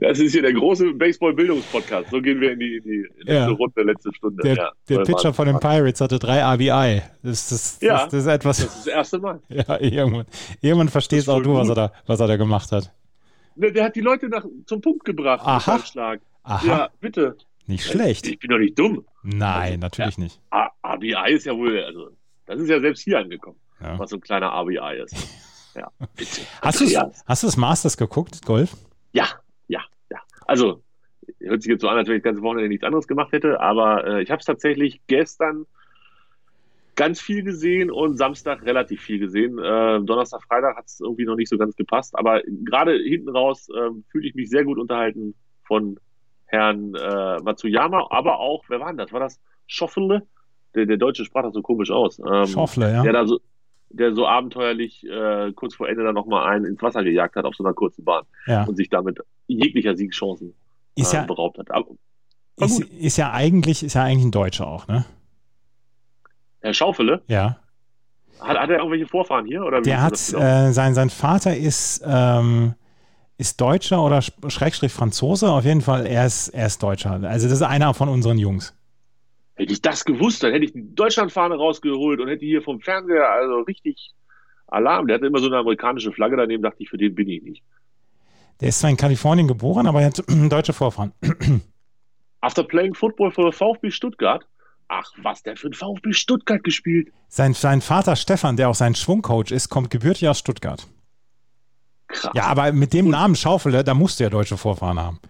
Das 0.00 0.18
ist 0.18 0.32
hier 0.32 0.42
der 0.42 0.52
große 0.52 0.94
Baseball-Bildungspodcast. 0.94 2.10
So 2.10 2.20
gehen 2.20 2.40
wir 2.40 2.52
in 2.52 2.58
die, 2.58 2.76
in 2.76 2.82
die 2.84 3.06
letzte 3.18 3.32
Ja. 3.32 3.46
Runde, 3.48 3.82
letzte 3.82 4.12
Stunde. 4.14 4.42
Der, 4.42 4.54
ja, 4.56 4.72
der 4.88 5.02
Pitcher 5.02 5.32
von 5.32 5.46
den. 5.46 5.60
Pirates 5.60 6.00
hatte 6.00 6.18
drei 6.18 6.40
RBI. 6.42 7.02
Das, 7.22 7.48
das, 7.50 7.78
Ja. 7.80 7.94
das, 7.94 8.04
das 8.10 8.14
ist 8.22 8.26
etwas. 8.26 8.56
Das 8.58 8.66
ist 8.66 8.86
das 8.86 8.94
erste 8.94 9.18
Mal. 9.18 9.40
Ja, 9.48 9.80
irgendwann, 9.80 10.26
irgendwann 10.60 10.88
verstehst 10.88 11.28
auch 11.28 11.40
du, 11.42 11.54
was 11.54 11.68
er, 11.68 11.74
da, 11.74 11.92
was 12.06 12.20
er 12.20 12.26
da 12.26 12.36
gemacht 12.36 12.72
hat. 12.72 12.92
Der, 13.54 13.70
der 13.70 13.84
hat 13.84 13.96
die 13.96 14.00
Leute 14.00 14.28
nach, 14.28 14.44
zum 14.66 14.80
Punkt 14.80 15.04
gebracht 15.04 15.42
Aha. 15.44 15.80
Aha, 16.42 16.66
Ja, 16.66 16.88
bitte. 17.00 17.36
nicht 17.66 17.84
schlecht. 17.86 18.26
Ich 18.26 18.38
bin 18.40 18.50
doch 18.50 18.58
nicht 18.58 18.76
dumm. 18.78 19.04
Nein, 19.22 19.78
natürlich 19.80 20.18
nicht. 20.18 20.40
ABI 20.94 21.32
ist 21.34 21.46
ja 21.46 21.56
wohl, 21.56 21.78
also, 21.82 22.10
das 22.46 22.60
ist 22.60 22.68
ja 22.68 22.80
selbst 22.80 23.02
hier 23.02 23.18
angekommen, 23.18 23.58
Ja. 23.80 23.98
was 23.98 24.10
so 24.10 24.16
ein 24.16 24.20
kleiner 24.20 24.52
ABI 24.52 25.02
ist. 25.04 25.14
Ja, 25.76 25.90
bitte. 26.16 26.42
Hast 26.62 26.80
du 26.80 26.86
hast 27.26 27.42
du 27.42 27.46
das 27.48 27.56
Masters 27.56 27.96
geguckt, 27.96 28.46
Golf? 28.46 28.74
Ja, 29.12 29.26
Also, 30.46 30.82
hört 31.40 31.62
sich 31.62 31.70
jetzt 31.70 31.80
so 31.80 31.88
an, 31.88 31.96
als 31.96 32.06
wenn 32.06 32.16
ich 32.16 32.22
das 32.22 32.30
ganze 32.30 32.42
Wochenende 32.42 32.68
nichts 32.68 32.84
anderes 32.84 33.08
gemacht 33.08 33.32
hätte, 33.32 33.58
aber 33.60 34.06
äh, 34.06 34.22
ich 34.22 34.30
habe 34.30 34.38
es 34.40 34.46
tatsächlich 34.46 35.00
gestern 35.08 35.66
ganz 36.96 37.20
viel 37.20 37.42
gesehen 37.42 37.90
und 37.90 38.16
Samstag 38.16 38.62
relativ 38.64 39.00
viel 39.02 39.18
gesehen. 39.18 39.58
Äh, 39.58 40.00
Donnerstag, 40.02 40.42
Freitag 40.44 40.76
hat 40.76 40.84
es 40.86 41.00
irgendwie 41.00 41.24
noch 41.24 41.34
nicht 41.34 41.48
so 41.48 41.58
ganz 41.58 41.74
gepasst, 41.74 42.16
aber 42.16 42.42
gerade 42.64 42.96
hinten 42.98 43.30
raus 43.30 43.68
äh, 43.70 43.90
fühle 44.12 44.28
ich 44.28 44.34
mich 44.34 44.48
sehr 44.50 44.64
gut 44.64 44.78
unterhalten 44.78 45.34
von 45.66 45.98
Herrn 46.46 46.94
äh, 46.94 47.38
Matsuyama, 47.42 48.06
aber 48.10 48.38
auch, 48.38 48.64
wer 48.68 48.78
war 48.80 48.88
denn 48.88 48.98
das? 48.98 49.12
War 49.12 49.20
das 49.20 49.40
Schoffele? 49.66 50.26
Der, 50.74 50.86
der 50.86 50.96
Deutsche 50.96 51.24
sprach 51.24 51.42
das 51.42 51.54
so 51.54 51.62
komisch 51.62 51.90
aus. 51.90 52.18
Ähm, 52.18 52.46
Schoffle, 52.46 52.92
ja. 52.92 53.02
Der 53.02 53.12
da 53.12 53.26
so, 53.26 53.40
der 53.90 54.14
so 54.14 54.26
abenteuerlich 54.26 55.06
äh, 55.08 55.52
kurz 55.52 55.74
vor 55.74 55.88
Ende 55.88 56.04
dann 56.04 56.14
nochmal 56.14 56.52
einen 56.52 56.64
ins 56.64 56.82
Wasser 56.82 57.04
gejagt 57.04 57.36
hat 57.36 57.44
auf 57.44 57.54
so 57.54 57.64
einer 57.64 57.74
kurzen 57.74 58.04
Bahn 58.04 58.24
ja. 58.46 58.64
und 58.64 58.76
sich 58.76 58.90
damit 58.90 59.18
jeglicher 59.46 59.94
Siegschancen 59.94 60.54
ist 60.96 61.12
äh, 61.12 61.18
ja, 61.18 61.24
beraubt 61.24 61.58
hat. 61.58 61.70
Aber, 61.70 61.86
ist, 62.56 62.80
ist, 62.80 63.16
ja 63.16 63.32
eigentlich, 63.32 63.82
ist 63.82 63.94
ja 63.94 64.02
eigentlich 64.04 64.26
ein 64.26 64.30
Deutscher 64.30 64.66
auch, 64.66 64.86
ne? 64.86 65.04
Herr 66.60 66.74
Schaufele? 66.74 67.22
Ja. 67.28 67.58
Hat, 68.40 68.58
hat 68.58 68.70
er 68.70 68.78
irgendwelche 68.78 69.06
Vorfahren 69.06 69.46
hier? 69.46 69.64
Oder 69.64 69.80
der 69.80 70.02
hat, 70.02 70.14
äh, 70.14 70.72
sein, 70.72 70.94
sein 70.94 71.10
Vater 71.10 71.56
ist, 71.56 72.02
ähm, 72.06 72.74
ist 73.38 73.60
Deutscher 73.60 74.02
oder 74.02 74.22
Schrägstrich 74.22 74.92
Franzose. 74.92 75.50
Auf 75.50 75.64
jeden 75.64 75.82
Fall, 75.82 76.06
er 76.06 76.26
ist, 76.26 76.48
er 76.48 76.66
ist 76.66 76.82
Deutscher. 76.82 77.20
Also 77.24 77.48
das 77.48 77.56
ist 77.58 77.62
einer 77.62 77.92
von 77.94 78.08
unseren 78.08 78.38
Jungs. 78.38 78.74
Hätte 79.56 79.72
ich 79.72 79.82
das 79.82 80.04
gewusst, 80.04 80.42
dann 80.42 80.52
hätte 80.52 80.64
ich 80.64 80.72
die 80.72 80.94
Deutschlandfahne 80.94 81.54
rausgeholt 81.54 82.20
und 82.20 82.28
hätte 82.28 82.44
hier 82.44 82.62
vom 82.62 82.80
Fernseher, 82.80 83.30
also 83.30 83.60
richtig 83.60 84.12
Alarm. 84.66 85.06
Der 85.06 85.16
hatte 85.16 85.26
immer 85.26 85.38
so 85.38 85.46
eine 85.46 85.58
amerikanische 85.58 86.12
Flagge 86.12 86.36
daneben, 86.36 86.62
dachte 86.62 86.82
ich, 86.82 86.88
für 86.88 86.98
den 86.98 87.14
bin 87.14 87.28
ich 87.28 87.42
nicht. 87.42 87.62
Der 88.60 88.68
ist 88.68 88.80
zwar 88.80 88.90
in 88.90 88.96
Kalifornien 88.96 89.46
geboren, 89.46 89.86
aber 89.86 90.00
er 90.00 90.06
hat 90.06 90.22
deutsche 90.50 90.72
Vorfahren. 90.72 91.12
After 92.40 92.64
playing 92.64 92.94
football 92.94 93.30
for 93.30 93.52
VfB 93.52 93.90
Stuttgart, 93.90 94.46
ach, 94.88 95.10
was 95.22 95.42
der 95.42 95.56
für 95.56 95.68
ein 95.68 95.72
VfB 95.72 96.12
Stuttgart 96.12 96.62
gespielt. 96.62 97.08
Sein, 97.28 97.54
sein 97.54 97.80
Vater 97.80 98.16
Stefan, 98.16 98.56
der 98.56 98.68
auch 98.68 98.74
sein 98.74 98.94
Schwungcoach 98.94 99.50
ist, 99.50 99.68
kommt 99.68 99.90
gebürtig 99.90 100.28
aus 100.28 100.40
Stuttgart. 100.40 100.86
Krass. 102.08 102.32
Ja, 102.34 102.44
aber 102.44 102.72
mit 102.72 102.92
dem 102.92 103.08
Namen 103.08 103.34
Schaufele, 103.34 103.82
da 103.82 103.94
musst 103.94 104.20
du 104.20 104.24
ja 104.24 104.30
deutsche 104.30 104.56
Vorfahren 104.56 104.98
haben. 104.98 105.20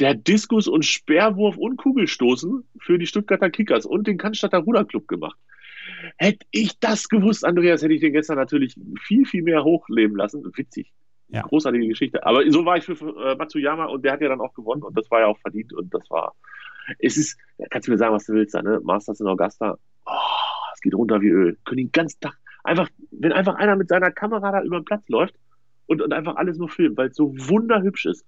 Der 0.00 0.10
hat 0.10 0.26
Diskus 0.26 0.66
und 0.66 0.84
Speerwurf 0.84 1.56
und 1.56 1.76
Kugelstoßen 1.76 2.64
für 2.80 2.98
die 2.98 3.06
Stuttgarter 3.06 3.50
Kickers 3.50 3.84
und 3.84 4.06
den 4.06 4.16
Cannstatter 4.18 4.58
Ruderclub 4.58 5.06
gemacht. 5.06 5.38
Hätte 6.16 6.46
ich 6.50 6.78
das 6.80 7.08
gewusst, 7.08 7.44
Andreas, 7.44 7.82
hätte 7.82 7.92
ich 7.92 8.00
den 8.00 8.12
gestern 8.12 8.36
natürlich 8.36 8.74
viel, 9.02 9.26
viel 9.26 9.42
mehr 9.42 9.62
hochleben 9.62 10.16
lassen. 10.16 10.42
Witzig. 10.56 10.92
Ja. 11.28 11.42
Großartige 11.42 11.86
Geschichte. 11.86 12.24
Aber 12.24 12.42
so 12.50 12.64
war 12.64 12.76
ich 12.76 12.84
für 12.84 12.94
äh, 12.94 13.36
Matsuyama 13.36 13.84
und 13.86 14.04
der 14.04 14.12
hat 14.12 14.20
ja 14.20 14.28
dann 14.28 14.40
auch 14.40 14.54
gewonnen 14.54 14.82
und 14.82 14.96
das 14.96 15.10
war 15.10 15.20
ja 15.20 15.26
auch 15.26 15.38
verdient 15.38 15.72
und 15.72 15.92
das 15.94 16.08
war. 16.10 16.34
Es 16.98 17.16
ist, 17.16 17.38
kannst 17.70 17.86
du 17.86 17.92
mir 17.92 17.98
sagen, 17.98 18.14
was 18.14 18.26
du 18.26 18.32
willst, 18.32 18.54
ne? 18.54 18.80
Masters 18.82 19.20
in 19.20 19.26
Augusta. 19.28 19.78
Oh, 20.06 20.12
es 20.74 20.80
geht 20.80 20.94
runter 20.94 21.20
wie 21.20 21.28
Öl. 21.28 21.56
Können 21.64 21.76
den 21.76 21.92
ganzen 21.92 22.18
Tag 22.20 22.36
einfach, 22.64 22.88
wenn 23.10 23.32
einfach 23.32 23.54
einer 23.56 23.76
mit 23.76 23.88
seiner 23.88 24.10
Kamera 24.10 24.50
da 24.50 24.62
über 24.62 24.80
den 24.80 24.84
Platz 24.84 25.08
läuft 25.08 25.34
und, 25.86 26.02
und 26.02 26.12
einfach 26.12 26.36
alles 26.36 26.58
nur 26.58 26.68
filmt, 26.68 26.96
weil 26.96 27.08
es 27.08 27.16
so 27.16 27.32
wunderhübsch 27.36 28.06
ist. 28.06 28.24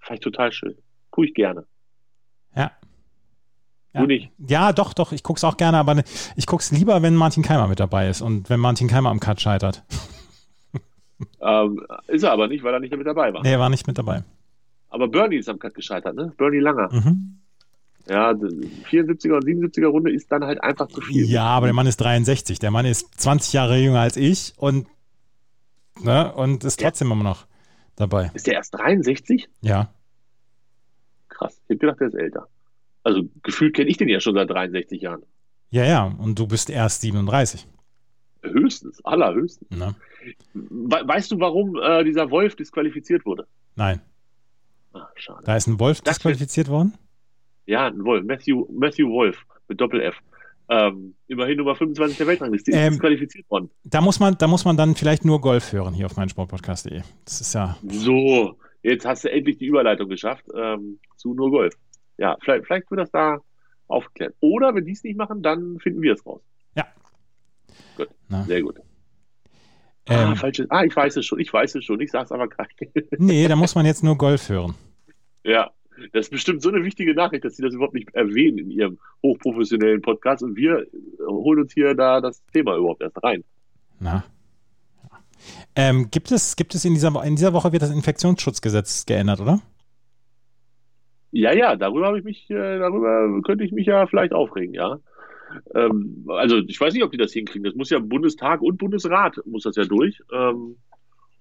Fand 0.00 0.18
ich 0.18 0.24
total 0.24 0.50
schön. 0.50 0.76
Gucke 1.10 1.28
ich 1.28 1.34
gerne. 1.34 1.64
Ja. 2.54 2.72
Du 3.92 4.06
nicht? 4.06 4.30
Ja, 4.38 4.72
doch, 4.72 4.92
doch. 4.92 5.12
Ich 5.12 5.22
gucke 5.22 5.38
es 5.38 5.44
auch 5.44 5.56
gerne, 5.56 5.78
aber 5.78 6.02
ich 6.36 6.46
gucke 6.46 6.62
es 6.62 6.70
lieber, 6.70 7.02
wenn 7.02 7.16
Martin 7.16 7.42
Keimer 7.42 7.66
mit 7.66 7.80
dabei 7.80 8.08
ist 8.08 8.22
und 8.22 8.48
wenn 8.48 8.60
Martin 8.60 8.88
Keimer 8.88 9.10
am 9.10 9.20
Cut 9.20 9.40
scheitert. 9.40 9.84
Ähm, 11.42 11.82
ist 12.06 12.22
er 12.22 12.32
aber 12.32 12.48
nicht, 12.48 12.64
weil 12.64 12.72
er 12.72 12.80
nicht 12.80 12.96
mit 12.96 13.06
dabei 13.06 13.34
war. 13.34 13.42
Nee, 13.42 13.52
er 13.52 13.58
war 13.58 13.68
nicht 13.68 13.86
mit 13.86 13.98
dabei. 13.98 14.24
Aber 14.88 15.06
Bernie 15.06 15.36
ist 15.36 15.50
am 15.50 15.58
Cut 15.58 15.74
gescheitert, 15.74 16.14
ne? 16.14 16.32
Bernie 16.38 16.60
Langer. 16.60 16.88
Mhm. 16.90 17.40
Ja, 18.08 18.30
74er 18.30 19.34
und 19.34 19.44
77er 19.44 19.86
Runde 19.86 20.12
ist 20.12 20.32
dann 20.32 20.44
halt 20.44 20.62
einfach 20.62 20.88
zu 20.88 21.02
viel. 21.02 21.28
Ja, 21.28 21.44
aber 21.44 21.66
der 21.66 21.74
Mann 21.74 21.86
ist 21.86 21.98
63. 21.98 22.58
Der 22.58 22.70
Mann 22.70 22.86
ist 22.86 23.20
20 23.20 23.52
Jahre 23.52 23.78
jünger 23.78 24.00
als 24.00 24.16
ich 24.16 24.54
und, 24.56 24.86
ne, 26.02 26.32
und 26.32 26.64
ist 26.64 26.80
trotzdem 26.80 27.08
ja. 27.08 27.14
immer 27.14 27.24
noch 27.24 27.46
dabei. 27.96 28.30
Ist 28.32 28.46
der 28.46 28.54
erst 28.54 28.74
63? 28.74 29.48
Ja. 29.60 29.92
Krass. 31.40 31.58
Ich 31.64 31.70
hätte 31.70 31.78
gedacht, 31.78 32.00
der 32.00 32.08
ist 32.08 32.14
älter. 32.14 32.46
Also 33.02 33.22
gefühlt 33.42 33.74
kenne 33.74 33.88
ich 33.88 33.96
den 33.96 34.08
ja 34.08 34.20
schon 34.20 34.34
seit 34.34 34.50
63 34.50 35.00
Jahren. 35.00 35.22
Ja, 35.70 35.84
ja. 35.84 36.14
Und 36.18 36.38
du 36.38 36.46
bist 36.46 36.68
erst 36.68 37.00
37. 37.00 37.66
Höchstens, 38.42 39.02
allerhöchstens. 39.04 39.68
Na. 39.70 39.94
We 40.52 41.02
weißt 41.02 41.30
du, 41.30 41.40
warum 41.40 41.76
äh, 41.76 42.04
dieser 42.04 42.30
Wolf 42.30 42.56
disqualifiziert 42.56 43.24
wurde? 43.24 43.46
Nein. 43.74 44.02
Ach, 44.92 45.08
schade. 45.14 45.42
Da 45.44 45.56
ist 45.56 45.66
ein 45.66 45.80
Wolf 45.80 46.02
Das 46.02 46.16
disqualifiziert 46.16 46.68
worden? 46.68 46.94
Ja, 47.64 47.86
ein 47.86 48.04
Wolf. 48.04 48.24
Matthew, 48.24 48.66
Matthew 48.70 49.08
Wolf 49.08 49.38
mit 49.68 49.80
Doppel-F. 49.80 50.16
Ähm, 50.68 51.14
immerhin 51.26 51.56
Nummer 51.56 51.74
25 51.74 52.18
der 52.18 52.26
Weltrangliste. 52.26 52.72
Ähm, 52.72 52.92
disqualifiziert 52.92 53.50
worden. 53.50 53.70
Da 53.84 54.02
muss, 54.02 54.20
man, 54.20 54.36
da 54.36 54.46
muss 54.46 54.66
man 54.66 54.76
dann 54.76 54.94
vielleicht 54.94 55.24
nur 55.24 55.40
Golf 55.40 55.72
hören 55.72 55.94
hier 55.94 56.06
auf 56.06 56.16
meinsportpodcast.de. 56.16 57.00
Das 57.24 57.40
ist 57.40 57.54
ja. 57.54 57.78
So, 57.88 58.56
jetzt 58.82 59.04
hast 59.06 59.24
du 59.24 59.30
endlich 59.30 59.58
die 59.58 59.66
Überleitung 59.66 60.08
geschafft 60.08 60.44
ähm, 60.54 60.98
zu 61.16 61.34
nur 61.34 61.50
Golf. 61.50 61.74
Ja, 62.18 62.36
vielleicht, 62.42 62.66
vielleicht 62.66 62.90
wird 62.90 63.00
das 63.00 63.10
da 63.10 63.38
aufgeklärt. 63.88 64.34
Oder 64.40 64.74
wenn 64.74 64.84
die 64.84 64.92
es 64.92 65.02
nicht 65.02 65.16
machen, 65.16 65.42
dann 65.42 65.78
finden 65.80 66.02
wir 66.02 66.14
es 66.14 66.24
raus. 66.26 66.42
Ja. 66.76 66.86
Gut, 67.96 68.08
Na. 68.28 68.42
sehr 68.44 68.62
gut. 68.62 68.78
ah, 70.08 70.30
Ähm, 70.30 70.36
falsches. 70.36 70.70
Ah, 70.70 70.84
ich 70.84 70.94
weiß 70.94 71.16
es 71.16 71.26
schon, 71.26 71.40
ich 71.40 71.52
weiß 71.52 71.74
es 71.74 71.84
schon, 71.84 72.00
ich 72.00 72.10
sag's 72.10 72.32
aber 72.32 72.48
gleich. 72.48 72.68
nee, 73.18 73.48
da 73.48 73.56
muss 73.56 73.74
man 73.74 73.86
jetzt 73.86 74.04
nur 74.04 74.16
Golf 74.16 74.48
hören. 74.48 74.74
ja, 75.44 75.70
das 76.12 76.26
ist 76.26 76.30
bestimmt 76.30 76.62
so 76.62 76.70
eine 76.70 76.82
wichtige 76.82 77.14
Nachricht, 77.14 77.44
dass 77.44 77.56
sie 77.56 77.62
das 77.62 77.74
überhaupt 77.74 77.94
nicht 77.94 78.14
erwähnen 78.14 78.58
in 78.58 78.70
ihrem 78.70 78.98
hochprofessionellen 79.22 80.00
Podcast 80.00 80.42
und 80.42 80.56
wir 80.56 80.86
holen 81.26 81.60
uns 81.60 81.74
hier 81.74 81.94
da 81.94 82.20
das 82.22 82.42
Thema 82.52 82.76
überhaupt 82.76 83.02
erst 83.02 83.22
rein. 83.22 83.44
Na. 83.98 84.24
Ähm, 85.76 86.10
gibt 86.10 86.32
es, 86.32 86.56
gibt 86.56 86.74
es 86.74 86.84
in 86.84 86.94
dieser, 86.94 87.24
in 87.24 87.36
dieser 87.36 87.52
Woche 87.52 87.72
wird 87.72 87.82
das 87.82 87.90
Infektionsschutzgesetz 87.90 89.06
geändert, 89.06 89.40
oder? 89.40 89.60
Ja, 91.32 91.52
ja, 91.52 91.76
darüber 91.76 92.08
habe 92.08 92.18
ich 92.18 92.24
mich, 92.24 92.50
äh, 92.50 92.78
darüber 92.78 93.40
könnte 93.42 93.64
ich 93.64 93.72
mich 93.72 93.86
ja 93.86 94.06
vielleicht 94.06 94.32
aufregen, 94.32 94.74
ja. 94.74 94.98
Ähm, 95.74 96.24
also 96.28 96.58
ich 96.58 96.80
weiß 96.80 96.94
nicht, 96.94 97.04
ob 97.04 97.12
die 97.12 97.18
das 97.18 97.32
hinkriegen. 97.32 97.64
Das 97.64 97.74
muss 97.74 97.90
ja 97.90 97.98
Bundestag 97.98 98.62
und 98.62 98.78
Bundesrat 98.78 99.40
muss 99.46 99.64
das 99.64 99.76
ja 99.76 99.84
durch. 99.84 100.20
Ähm, 100.32 100.76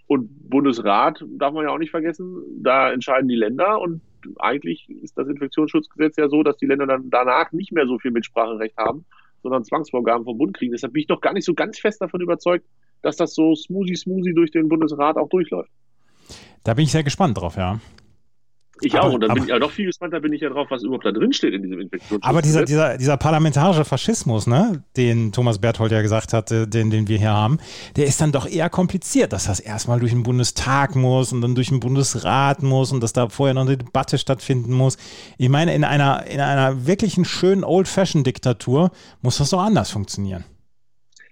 und 0.08 0.50
Bundesrat 0.50 1.24
darf 1.38 1.54
man 1.54 1.66
ja 1.66 1.70
auch 1.70 1.78
nicht 1.78 1.92
vergessen, 1.92 2.42
da 2.62 2.92
entscheiden 2.92 3.28
die 3.28 3.36
Länder 3.36 3.80
und 3.80 4.02
eigentlich 4.40 4.90
ist 4.90 5.18
das 5.18 5.28
Infektionsschutzgesetz 5.28 6.18
ja 6.18 6.30
so, 6.30 6.44
dass 6.44 6.58
die 6.58 6.66
Länder 6.66 6.88
dann 6.88 7.10
danach 7.10 7.52
nicht 7.52 7.72
mehr 7.72 7.86
so 7.86 8.00
viel 8.00 8.12
Mitspracherecht 8.12 8.76
haben, 8.78 9.06
sondern 9.44 9.64
Zwangsvorgaben 9.64 10.26
vom 10.26 10.38
Bund 10.38 10.58
kriegen. 10.58 10.72
Deshalb 10.72 10.94
bin 10.94 11.04
ich 11.04 11.10
noch 11.10 11.22
gar 11.22 11.34
nicht 11.34 11.46
so 11.46 11.54
ganz 11.54 11.80
fest 11.80 12.02
davon 12.02 12.22
überzeugt, 12.22 12.66
dass 13.02 13.16
das 13.18 13.34
so 13.34 13.56
smoothie 13.56 13.96
smoothie 13.96 14.34
durch 14.34 14.52
den 14.52 14.70
Bundesrat 14.70 15.18
auch 15.18 15.30
durchläuft. 15.30 15.70
Da 16.64 16.74
bin 16.74 16.84
ich 16.86 16.92
sehr 16.92 17.04
gespannt 17.04 17.38
drauf, 17.38 17.56
ja. 17.56 17.80
Ich 18.82 18.96
Aber- 18.96 19.08
auch. 19.08 19.14
Und 19.14 19.22
dann 19.22 19.34
bin 19.34 19.44
ich 19.44 19.50
ja 19.50 19.60
noch 19.60 19.72
viel 19.72 19.88
gespannter 19.88 20.20
bin 20.20 20.32
ich 20.34 20.42
ja 20.42 20.50
drauf, 20.50 20.68
was 20.70 20.84
überhaupt 20.84 21.06
da 21.06 21.12
drin 21.12 21.34
steht 21.34 21.54
in 21.54 21.64
diesem 21.64 21.80
Infektionsschutzgesetz. 21.82 22.30
Aber 22.30 22.42
dieser, 22.42 22.66
dieser, 22.66 22.98
dieser 22.98 23.18
parlamentarische 23.18 23.84
Faschismus, 23.84 24.48
ne, 24.48 24.84
den 24.96 25.32
Thomas 25.32 25.60
Berthold 25.60 25.92
ja 25.92 26.02
gesagt 26.02 26.34
hatte, 26.34 26.68
den, 26.68 26.90
den 26.90 27.08
wir 27.08 27.18
hier 27.18 27.32
haben, 27.32 27.58
der 27.98 28.06
ist 28.06 28.22
dann 28.22 28.32
doch 28.32 28.48
eher 28.48 28.70
kompliziert, 28.70 29.34
dass 29.34 29.46
das 29.46 29.60
erstmal 29.60 30.00
durch 30.00 30.12
den 30.12 30.24
Bundestag 30.24 30.96
muss 30.96 31.34
und 31.34 31.42
dann 31.42 31.56
durch 31.56 31.70
den 31.70 31.80
Bundesrat 31.80 32.64
muss 32.64 32.92
und 32.92 33.02
dass 33.02 33.14
da 33.14 33.28
vorher 33.30 33.54
noch 33.54 33.66
eine 33.66 33.78
Debatte 33.78 34.18
stattfinden 34.18 34.74
muss. 34.74 34.98
Ich 35.38 35.50
meine, 35.50 35.76
in 35.76 35.84
einer, 35.84 36.26
in 36.28 36.40
einer 36.40 36.86
wirklichen 36.86 37.26
schönen 37.26 37.64
Old-Fashioned-Diktatur 37.64 38.92
muss 39.22 39.38
das 39.40 39.50
doch 39.50 39.62
anders 39.62 39.92
funktionieren. 39.92 40.46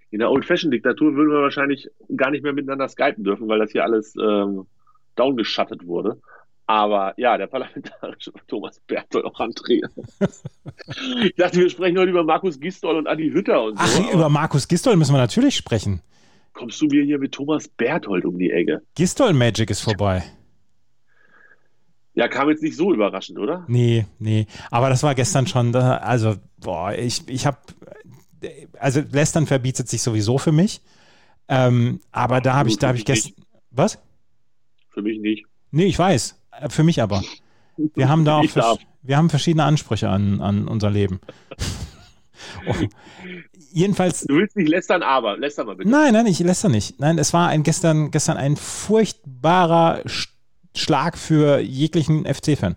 In 0.10 0.20
der 0.20 0.32
Old-Fashion-Diktatur 0.32 1.16
würden 1.16 1.32
wir 1.32 1.42
wahrscheinlich 1.42 1.90
gar 2.16 2.32
nicht 2.32 2.44
mehr 2.44 2.54
miteinander 2.54 2.88
skypen 2.88 3.24
dürfen, 3.24 3.48
weil 3.48 3.60
das 3.60 3.72
hier 3.72 3.84
alles 3.84 4.16
ähm, 4.16 4.66
downgeschattet 5.16 5.86
wurde. 5.86 6.22
Aber 6.66 7.14
ja, 7.18 7.38
der 7.38 7.48
parlamentarische 7.48 8.32
Thomas 8.48 8.80
Berthold 8.88 9.26
auch 9.26 9.40
Andrea. 9.40 9.88
ich 11.24 11.36
dachte, 11.36 11.60
wir 11.60 11.70
sprechen 11.70 11.98
heute 11.98 12.12
über 12.12 12.24
Markus 12.24 12.60
Gistol 12.60 12.98
und 12.98 13.08
Adi 13.08 13.32
Hütter 13.32 13.64
und 13.64 13.80
so. 13.80 14.04
Ach, 14.08 14.14
über 14.14 14.30
Markus 14.30 14.68
Gistol 14.68 14.96
müssen 14.98 15.14
wir 15.14 15.20
natürlich 15.20 15.56
sprechen. 15.56 16.02
kommst 16.54 16.82
du 16.82 16.88
mir 16.88 17.04
hier 17.04 17.20
mit 17.20 17.34
Thomas 17.34 17.68
Berthold 17.70 18.26
um 18.26 18.38
die 18.38 18.52
Ecke? 18.52 18.82
Gistol 18.96 19.34
Magic 19.34 19.70
ist 19.70 19.82
vorbei. 19.82 20.24
Ja, 22.18 22.28
kam 22.28 22.50
jetzt 22.50 22.64
nicht 22.64 22.76
so 22.76 22.92
überraschend, 22.92 23.38
oder? 23.38 23.64
Nee, 23.68 24.08
nee. 24.18 24.48
Aber 24.72 24.90
das 24.90 25.04
war 25.04 25.14
gestern 25.14 25.46
schon, 25.46 25.74
also, 25.76 26.34
boah, 26.60 26.92
ich, 26.92 27.22
ich 27.30 27.46
habe, 27.46 27.60
also 28.80 29.02
Lästern 29.12 29.48
verbietet 29.48 29.90
sich 29.90 30.02
sowieso 30.02 30.38
für 30.38 30.52
mich. 30.52 30.82
Ähm, 31.50 32.02
aber 32.12 32.42
da 32.42 32.54
habe 32.56 32.70
ich, 32.70 32.78
da 32.78 32.90
habe 32.90 32.98
ich 32.98 33.06
gestern, 33.06 33.34
was? 33.72 33.98
Für 34.94 35.02
mich 35.02 35.20
nicht. 35.20 35.46
Nee, 35.72 35.86
ich 35.86 35.98
weiß. 35.98 36.40
Äh, 36.60 36.70
Für 36.70 36.84
mich 36.84 37.02
aber. 37.02 37.24
Wir 37.96 38.10
haben 38.10 38.26
da 38.26 38.38
auch, 38.40 38.50
vers- 38.50 38.80
wir 39.04 39.18
haben 39.18 39.30
verschiedene 39.30 39.64
Ansprüche 39.64 40.10
an, 40.10 40.42
an 40.42 40.68
unser 40.68 40.90
Leben. 40.90 41.22
oh. 42.68 42.74
Jedenfalls, 43.72 44.22
Du 44.22 44.36
willst 44.36 44.56
nicht 44.56 44.68
lästern, 44.70 45.04
aber 45.04 45.38
läster 45.38 45.64
mal 45.64 45.76
bitte. 45.76 45.88
nein, 45.90 46.14
nein, 46.14 46.26
ich 46.26 46.40
lässt 46.40 46.68
nicht. 46.68 47.00
Nein, 47.00 47.20
es 47.20 47.34
war 47.34 47.50
ein 47.50 47.62
gestern, 47.62 48.10
gestern 48.10 48.38
ein 48.38 48.56
furchtbarer, 48.58 50.02
st- 50.08 50.30
Schlag 50.76 51.18
für 51.20 51.60
jeglichen 51.60 52.26
FC-Fan. 52.26 52.76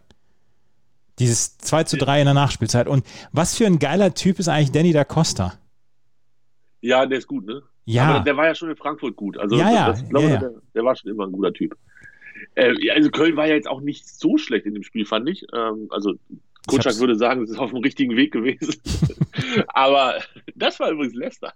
Dieses 1.21 1.59
2 1.59 1.85
zu 1.85 1.97
3 1.97 2.21
in 2.21 2.25
der 2.25 2.35
Nachspielzeit. 2.35 2.89
Und 2.89 3.07
was 3.31 3.57
für 3.57 3.67
ein 3.67 3.79
geiler 3.79 4.15
Typ 4.15 4.39
ist 4.39 4.49
eigentlich 4.49 4.73
Danny 4.73 4.93
da 4.93 5.05
Costa? 5.05 5.55
Ja, 6.81 7.07
der 7.07 7.19
ist 7.19 7.29
gut, 7.29 7.47
ne? 7.47 7.63
Ja. 7.85 8.07
Aber 8.07 8.25
der 8.25 8.37
war 8.37 8.47
ja 8.47 8.55
schon 8.55 8.71
in 8.71 8.77
Frankfurt 8.77 9.17
gut. 9.17 9.37
Also 9.37 9.57
Ja, 9.57 9.71
ja, 9.71 9.87
das, 9.89 10.03
ich 10.03 10.09
glaube, 10.09 10.27
ja, 10.27 10.35
ja. 10.35 10.41
Der, 10.41 10.53
der 10.75 10.85
war 10.85 10.97
schon 10.97 11.11
immer 11.11 11.27
ein 11.27 11.33
guter 11.33 11.53
Typ. 11.53 11.77
Äh, 12.55 12.91
also 12.91 13.11
Köln 13.11 13.37
war 13.37 13.47
ja 13.47 13.55
jetzt 13.55 13.69
auch 13.69 13.81
nicht 13.81 14.09
so 14.09 14.39
schlecht 14.39 14.67
in 14.67 14.75
dem 14.75 14.83
Spiel, 14.83 15.05
fand 15.05 15.29
ich. 15.29 15.47
Ähm, 15.53 15.89
also 15.91 16.15
Kutschak 16.67 16.99
würde 16.99 17.17
sagen, 17.17 17.43
es 17.43 17.51
ist 17.51 17.59
auf 17.59 17.71
dem 17.71 17.83
richtigen 17.83 18.17
Weg 18.17 18.33
gewesen. 18.33 18.81
aber 19.69 20.21
das 20.55 20.81
war 20.81 20.91
übrigens 20.91 21.15
Leicester. 21.15 21.53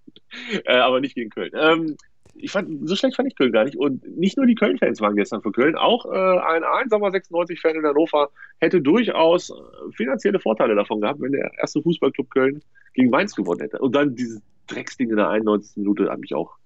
Äh, 0.64 0.76
aber 0.76 1.00
nicht 1.00 1.14
gegen 1.14 1.30
Köln. 1.30 1.52
Ähm, 1.54 1.96
ich 2.36 2.50
fand, 2.50 2.88
so 2.88 2.96
schlecht 2.96 3.16
fand 3.16 3.28
ich 3.28 3.36
Köln 3.36 3.52
gar 3.52 3.64
nicht. 3.64 3.76
Und 3.76 4.04
nicht 4.16 4.36
nur 4.36 4.46
die 4.46 4.54
Köln-Fans 4.54 5.00
waren 5.00 5.16
gestern 5.16 5.42
für 5.42 5.52
Köln, 5.52 5.76
auch 5.76 6.04
äh, 6.06 6.08
ein 6.08 6.62
1,96-Fan 6.62 7.76
in 7.76 7.86
Hannover 7.86 8.30
hätte 8.58 8.80
durchaus 8.80 9.50
äh, 9.50 9.54
finanzielle 9.92 10.40
Vorteile 10.40 10.74
davon 10.74 11.00
gehabt, 11.00 11.20
wenn 11.20 11.32
der 11.32 11.50
erste 11.58 11.82
Fußballclub 11.82 12.30
Köln 12.30 12.62
gegen 12.94 13.10
Mainz 13.10 13.34
gewonnen 13.34 13.60
hätte. 13.60 13.78
Und 13.78 13.94
dann 13.94 14.14
dieses 14.14 14.42
Drecksding 14.66 15.10
in 15.10 15.16
der 15.16 15.28
91. 15.28 15.76
Minute 15.76 16.10
hat 16.10 16.20
mich 16.20 16.34
auch 16.34 16.56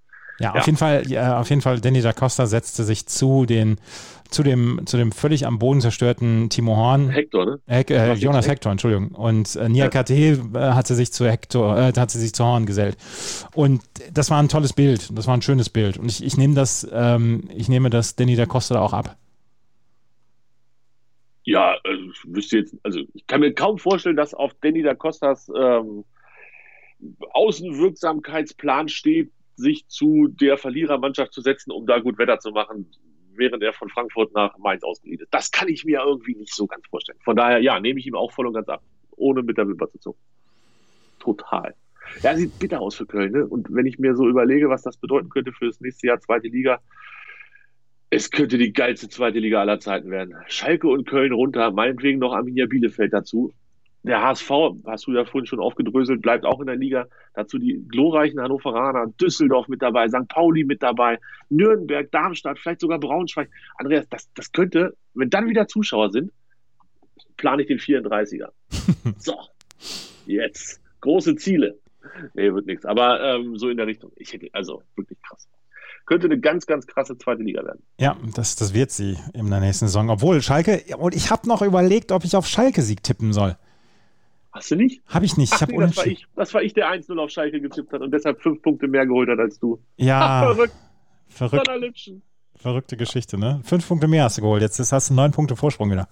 Ja, 0.40 0.54
Ja. 0.54 0.60
auf 0.60 0.66
jeden 0.66 0.78
Fall, 0.78 1.02
ja, 1.08 1.40
auf 1.40 1.50
jeden 1.50 1.62
Fall, 1.62 1.80
Danny 1.80 2.00
da 2.00 2.12
Costa 2.12 2.46
setzte 2.46 2.84
sich 2.84 3.06
zu 3.06 3.44
den, 3.44 3.76
zu 4.30 4.42
dem, 4.42 4.82
zu 4.86 4.96
dem 4.96 5.10
völlig 5.10 5.46
am 5.46 5.58
Boden 5.58 5.80
zerstörten 5.80 6.48
Timo 6.50 6.76
Horn. 6.76 7.08
Hector, 7.08 7.46
ne? 7.46 7.60
Hek, 7.66 7.90
äh, 7.90 8.12
Jonas 8.14 8.44
jetzt? 8.44 8.52
Hector, 8.52 8.70
Entschuldigung. 8.72 9.08
Und 9.12 9.56
äh, 9.56 9.68
Nia 9.68 9.86
Ja. 9.86 9.90
KT 10.02 10.10
äh, 10.10 10.36
hat 10.54 10.86
sie 10.86 10.94
sich 10.94 11.12
zu 11.12 11.26
Hector, 11.26 11.76
äh, 11.76 11.92
hat 11.96 12.10
sie 12.10 12.20
sich 12.20 12.34
zu 12.34 12.44
Horn 12.44 12.66
gesellt. 12.66 12.96
Und 13.54 13.82
das 14.12 14.30
war 14.30 14.40
ein 14.40 14.48
tolles 14.48 14.74
Bild. 14.74 15.10
Das 15.16 15.26
war 15.26 15.34
ein 15.36 15.42
schönes 15.42 15.70
Bild. 15.70 15.96
Und 15.96 16.10
ich, 16.10 16.22
ich 16.22 16.36
nehme 16.36 16.54
das, 16.54 16.86
ähm, 16.92 17.48
ich 17.54 17.68
nehme 17.68 17.90
das 17.90 18.14
Danny 18.16 18.36
da 18.36 18.46
Costa 18.46 18.74
da 18.74 18.80
auch 18.82 18.92
ab. 18.92 19.16
Ja, 21.44 21.76
also 21.82 22.02
ich 22.12 22.18
wüsste 22.26 22.58
jetzt, 22.58 22.76
also 22.82 23.00
ich 23.14 23.26
kann 23.26 23.40
mir 23.40 23.54
kaum 23.54 23.78
vorstellen, 23.78 24.16
dass 24.16 24.34
auf 24.34 24.52
Danny 24.60 24.82
da 24.82 24.94
Costas 24.94 25.50
ähm, 25.58 26.04
Außenwirksamkeitsplan 27.32 28.88
steht, 28.88 29.30
sich 29.58 29.86
zu 29.88 30.28
der 30.28 30.56
Verlierermannschaft 30.56 31.32
zu 31.32 31.40
setzen, 31.40 31.72
um 31.72 31.86
da 31.86 31.98
gut 31.98 32.18
Wetter 32.18 32.38
zu 32.38 32.50
machen, 32.50 32.90
während 33.34 33.62
er 33.62 33.72
von 33.72 33.88
Frankfurt 33.88 34.32
nach 34.32 34.56
Mainz 34.58 34.82
ausgeliehen 34.84 35.20
ist. 35.20 35.34
Das 35.34 35.50
kann 35.50 35.68
ich 35.68 35.84
mir 35.84 36.00
irgendwie 36.04 36.34
nicht 36.34 36.54
so 36.54 36.66
ganz 36.66 36.86
vorstellen. 36.86 37.18
Von 37.24 37.36
daher, 37.36 37.60
ja, 37.60 37.78
nehme 37.80 37.98
ich 37.98 38.06
ihm 38.06 38.14
auch 38.14 38.32
voll 38.32 38.46
und 38.46 38.54
ganz 38.54 38.68
ab, 38.68 38.82
ohne 39.16 39.42
mit 39.42 39.58
der 39.58 39.68
Wimper 39.68 39.90
zu 39.90 39.98
zucken. 39.98 40.20
Total. 41.18 41.74
Ja, 42.22 42.36
sieht 42.36 42.58
bitter 42.58 42.80
aus 42.80 42.94
für 42.94 43.06
Köln. 43.06 43.32
Ne? 43.32 43.46
Und 43.46 43.68
wenn 43.70 43.86
ich 43.86 43.98
mir 43.98 44.14
so 44.14 44.28
überlege, 44.28 44.70
was 44.70 44.82
das 44.82 44.96
bedeuten 44.96 45.28
könnte 45.28 45.52
für 45.52 45.66
das 45.66 45.80
nächste 45.80 46.06
Jahr 46.06 46.20
zweite 46.20 46.48
Liga, 46.48 46.80
es 48.10 48.30
könnte 48.30 48.56
die 48.56 48.72
geilste 48.72 49.08
zweite 49.08 49.38
Liga 49.38 49.60
aller 49.60 49.80
Zeiten 49.80 50.10
werden. 50.10 50.34
Schalke 50.46 50.88
und 50.88 51.06
Köln 51.06 51.32
runter, 51.32 51.70
meinetwegen 51.72 52.18
noch 52.18 52.32
Arminia 52.32 52.66
Bielefeld 52.66 53.12
dazu. 53.12 53.52
Der 54.04 54.22
HSV, 54.22 54.50
hast 54.86 55.06
du 55.06 55.12
ja 55.12 55.24
vorhin 55.24 55.46
schon 55.46 55.60
aufgedröselt, 55.60 56.22
bleibt 56.22 56.44
auch 56.44 56.60
in 56.60 56.66
der 56.66 56.76
Liga. 56.76 57.06
Dazu 57.34 57.58
die 57.58 57.84
glorreichen 57.88 58.40
Hannoveraner, 58.40 59.12
Düsseldorf 59.20 59.68
mit 59.68 59.82
dabei, 59.82 60.08
St. 60.08 60.28
Pauli 60.28 60.64
mit 60.64 60.82
dabei, 60.82 61.18
Nürnberg, 61.48 62.10
Darmstadt, 62.10 62.58
vielleicht 62.58 62.80
sogar 62.80 62.98
Braunschweig. 63.00 63.50
Andreas, 63.76 64.08
das, 64.08 64.28
das 64.34 64.52
könnte, 64.52 64.96
wenn 65.14 65.30
dann 65.30 65.48
wieder 65.48 65.66
Zuschauer 65.66 66.10
sind, 66.10 66.32
plane 67.36 67.62
ich 67.62 67.68
den 67.68 67.78
34er. 67.78 68.50
so, 69.18 69.34
jetzt. 70.26 70.80
Große 71.00 71.36
Ziele. 71.36 71.78
Nee, 72.34 72.52
wird 72.52 72.66
nichts. 72.66 72.84
Aber 72.84 73.22
ähm, 73.22 73.56
so 73.56 73.68
in 73.68 73.76
der 73.76 73.86
Richtung. 73.86 74.12
Ich 74.16 74.32
hätte, 74.32 74.48
also 74.52 74.82
wirklich 74.96 75.20
krass. 75.22 75.48
Könnte 76.06 76.26
eine 76.26 76.40
ganz, 76.40 76.66
ganz 76.66 76.86
krasse 76.86 77.18
zweite 77.18 77.42
Liga 77.42 77.64
werden. 77.64 77.82
Ja, 77.98 78.16
das, 78.34 78.56
das 78.56 78.72
wird 78.72 78.90
sie 78.90 79.18
in 79.34 79.50
der 79.50 79.60
nächsten 79.60 79.86
Saison. 79.86 80.08
Obwohl 80.08 80.40
Schalke, 80.40 80.82
und 80.96 81.14
ich 81.14 81.30
habe 81.30 81.46
noch 81.46 81.60
überlegt, 81.60 82.12
ob 82.12 82.24
ich 82.24 82.34
auf 82.34 82.46
Schalke-Sieg 82.46 83.02
tippen 83.02 83.32
soll. 83.32 83.56
Hast 84.52 84.70
du 84.70 84.76
nicht? 84.76 85.02
Habe 85.06 85.24
ich 85.24 85.36
nicht. 85.36 85.54
Ich 85.54 85.60
habe 85.60 85.72
nee, 85.72 85.78
das 85.78 85.96
war 85.96 86.06
ich. 86.06 86.26
Das 86.34 86.54
war 86.54 86.62
ich, 86.62 86.72
der 86.74 86.90
1-0 86.90 87.18
auf 87.18 87.30
Schalke 87.30 87.60
getippt 87.60 87.92
hat 87.92 88.00
und 88.00 88.10
deshalb 88.12 88.40
fünf 88.40 88.62
Punkte 88.62 88.88
mehr 88.88 89.06
geholt 89.06 89.28
hat 89.28 89.38
als 89.38 89.58
du. 89.58 89.78
Ja, 89.96 90.40
Verrückt, 90.54 90.74
verrückt, 91.28 92.10
verrückte 92.56 92.96
Geschichte, 92.96 93.38
ne? 93.38 93.60
Fünf 93.64 93.86
Punkte 93.86 94.08
mehr 94.08 94.24
hast 94.24 94.38
du 94.38 94.42
geholt. 94.42 94.62
Jetzt 94.62 94.80
hast 94.92 95.10
du 95.10 95.14
neun 95.14 95.32
Punkte 95.32 95.54
Vorsprung 95.54 95.90
wieder. 95.90 96.08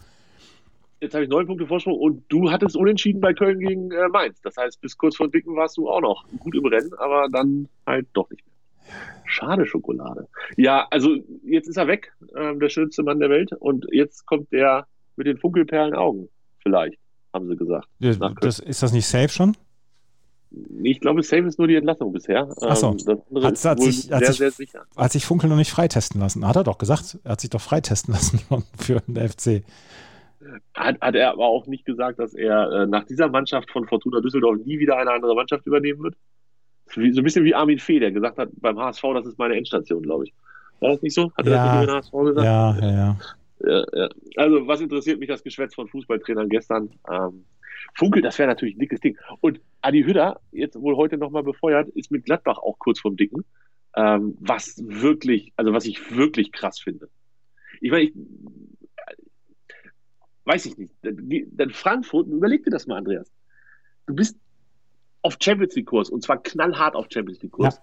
Jetzt 1.01 1.14
habe 1.14 1.25
ich 1.25 1.31
neun 1.31 1.46
Punkte 1.46 1.66
Vorsprung 1.66 1.99
und 1.99 2.25
du 2.29 2.51
hattest 2.51 2.77
unentschieden 2.77 3.20
bei 3.20 3.35
Köln 3.35 3.59
gegen 3.59 3.90
äh, 3.90 4.09
Mainz. 4.09 4.40
Das 4.40 4.57
heißt, 4.57 4.81
bis 4.81 4.96
kurz 4.96 5.16
vor 5.16 5.29
dem 5.29 5.33
Dicken 5.33 5.55
warst 5.57 5.77
du 5.77 5.88
auch 5.90 6.01
noch 6.01 6.25
gut 6.38 6.55
im 6.55 6.64
Rennen, 6.64 6.92
aber 6.94 7.29
dann 7.31 7.68
halt 7.87 8.07
doch 8.14 8.31
nicht 8.31 8.44
mehr. 8.46 8.55
Schade 9.27 9.66
Schokolade. 9.66 10.29
Ja, 10.57 10.87
also 10.90 11.16
jetzt 11.44 11.68
ist 11.68 11.77
er 11.77 11.87
weg, 11.87 12.12
ähm, 12.37 12.61
der 12.61 12.68
schönste 12.68 13.03
Mann 13.03 13.18
der 13.18 13.29
Welt. 13.29 13.51
Und 13.59 13.87
jetzt 13.90 14.25
kommt 14.27 14.53
der 14.53 14.87
mit 15.16 15.27
den 15.27 15.37
funkelperlen 15.38 15.94
Augen. 15.94 16.29
Vielleicht, 16.62 16.99
haben 17.37 17.49
sie 17.49 17.57
gesagt. 17.57 17.87
Das, 18.40 18.59
ist 18.59 18.83
das 18.83 18.92
nicht 18.92 19.07
safe 19.07 19.29
schon? 19.29 19.57
Ich 20.83 21.01
glaube, 21.01 21.22
safe 21.22 21.42
ist 21.42 21.59
nur 21.59 21.68
die 21.68 21.75
Entlassung 21.77 22.12
bisher. 22.12 22.49
Ach 22.62 22.77
so. 22.77 22.90
Ähm, 22.92 22.99
das 23.05 23.18
andere 23.29 23.46
Hat- 23.49 23.64
hat 23.64 23.81
sich- 23.81 24.11
hat 24.11 24.18
sehr, 24.20 24.27
sich- 24.29 24.37
sehr 24.38 24.51
sicher. 24.51 24.85
Hat 24.96 25.12
sich 25.12 25.25
Funkel 25.27 25.49
noch 25.51 25.57
nicht 25.57 25.70
freitesten 25.70 26.20
lassen. 26.20 26.46
Hat 26.46 26.57
er 26.57 26.64
doch 26.64 26.79
gesagt. 26.79 27.18
Er 27.25 27.33
hat 27.33 27.40
sich 27.40 27.51
doch 27.51 27.61
freitesten 27.61 28.12
lassen 28.14 28.40
für 28.79 29.01
den 29.07 29.29
FC. 29.29 29.62
Hat, 30.75 31.01
hat 31.01 31.14
er 31.16 31.31
aber 31.33 31.44
auch 31.46 31.66
nicht 31.66 31.85
gesagt, 31.85 32.18
dass 32.20 32.33
er 32.35 32.70
äh, 32.70 32.87
nach 32.87 33.05
dieser 33.05 33.29
Mannschaft 33.29 33.70
von 33.70 33.87
Fortuna 33.87 34.20
Düsseldorf 34.20 34.59
nie 34.64 34.79
wieder 34.79 34.96
eine 34.96 35.11
andere 35.11 35.35
Mannschaft 35.35 35.66
übernehmen 35.66 36.03
wird? 36.05 36.14
So 36.94 37.01
ein 37.01 37.25
bisschen 37.25 37.44
wie 37.44 37.55
Armin 37.55 37.81
Fee, 37.81 37.99
der 37.99 38.12
gesagt 38.12 38.38
hat, 38.38 38.49
beim 38.61 38.79
HSV, 38.79 39.03
das 39.14 39.27
ist 39.27 39.38
meine 39.38 39.57
Endstation, 39.57 40.03
glaube 40.03 40.25
ich. 40.27 40.35
War 40.79 40.90
das 40.90 41.03
nicht 41.03 41.14
so? 41.14 41.33
Hat 41.37 41.46
er 41.46 41.53
Ja. 41.53 41.64
das 41.64 41.75
nicht 41.75 41.83
über 41.83 41.87
den 41.92 41.96
HSV 41.96 42.12
gesagt? 42.35 42.44
Ja, 42.46 42.77
ja, 42.79 42.90
ja. 42.96 43.16
Ja, 43.61 43.85
ja. 43.92 44.09
Also, 44.37 44.66
was 44.66 44.81
interessiert 44.81 45.19
mich 45.19 45.29
das 45.29 45.42
Geschwätz 45.42 45.75
von 45.75 45.88
Fußballtrainern 45.88 46.49
gestern? 46.49 46.90
Ähm, 47.11 47.45
Funkel, 47.95 48.23
das 48.23 48.38
wäre 48.38 48.49
natürlich 48.49 48.77
ein 48.77 48.81
dickes 48.81 49.01
Ding. 49.01 49.16
Und 49.40 49.61
Adi 49.81 50.03
Hütter, 50.03 50.40
jetzt 50.53 50.81
wohl 50.81 50.97
heute 50.97 51.16
nochmal 51.16 51.42
befeuert, 51.42 51.88
ist 51.90 52.11
mit 52.11 52.25
Gladbach 52.25 52.59
auch 52.59 52.79
kurz 52.79 53.01
vorm 53.01 53.16
Dicken. 53.16 53.45
Ähm, 53.95 54.37
was 54.40 54.83
wirklich, 54.87 55.53
also 55.57 55.73
was 55.73 55.87
ich 55.87 56.14
wirklich 56.14 56.53
krass 56.53 56.79
finde. 56.79 57.09
Ich 57.81 57.90
meine, 57.90 58.05
ich, 58.05 58.14
weiß 60.45 60.66
ich 60.66 60.77
nicht. 60.77 60.92
Dann 61.03 61.71
Frankfurt, 61.71 62.29
überleg 62.29 62.64
dir 62.64 62.71
das 62.71 62.87
mal, 62.87 62.97
Andreas. 62.97 63.31
Du 64.07 64.14
bist 64.14 64.38
auf 65.23 65.37
Champions 65.40 65.75
League 65.75 65.87
Kurs 65.87 66.11
und 66.11 66.23
zwar 66.23 66.42
knallhart 66.42 66.95
auf 66.95 67.07
Champions 67.11 67.42
League 67.42 67.53
Kurs. 67.53 67.81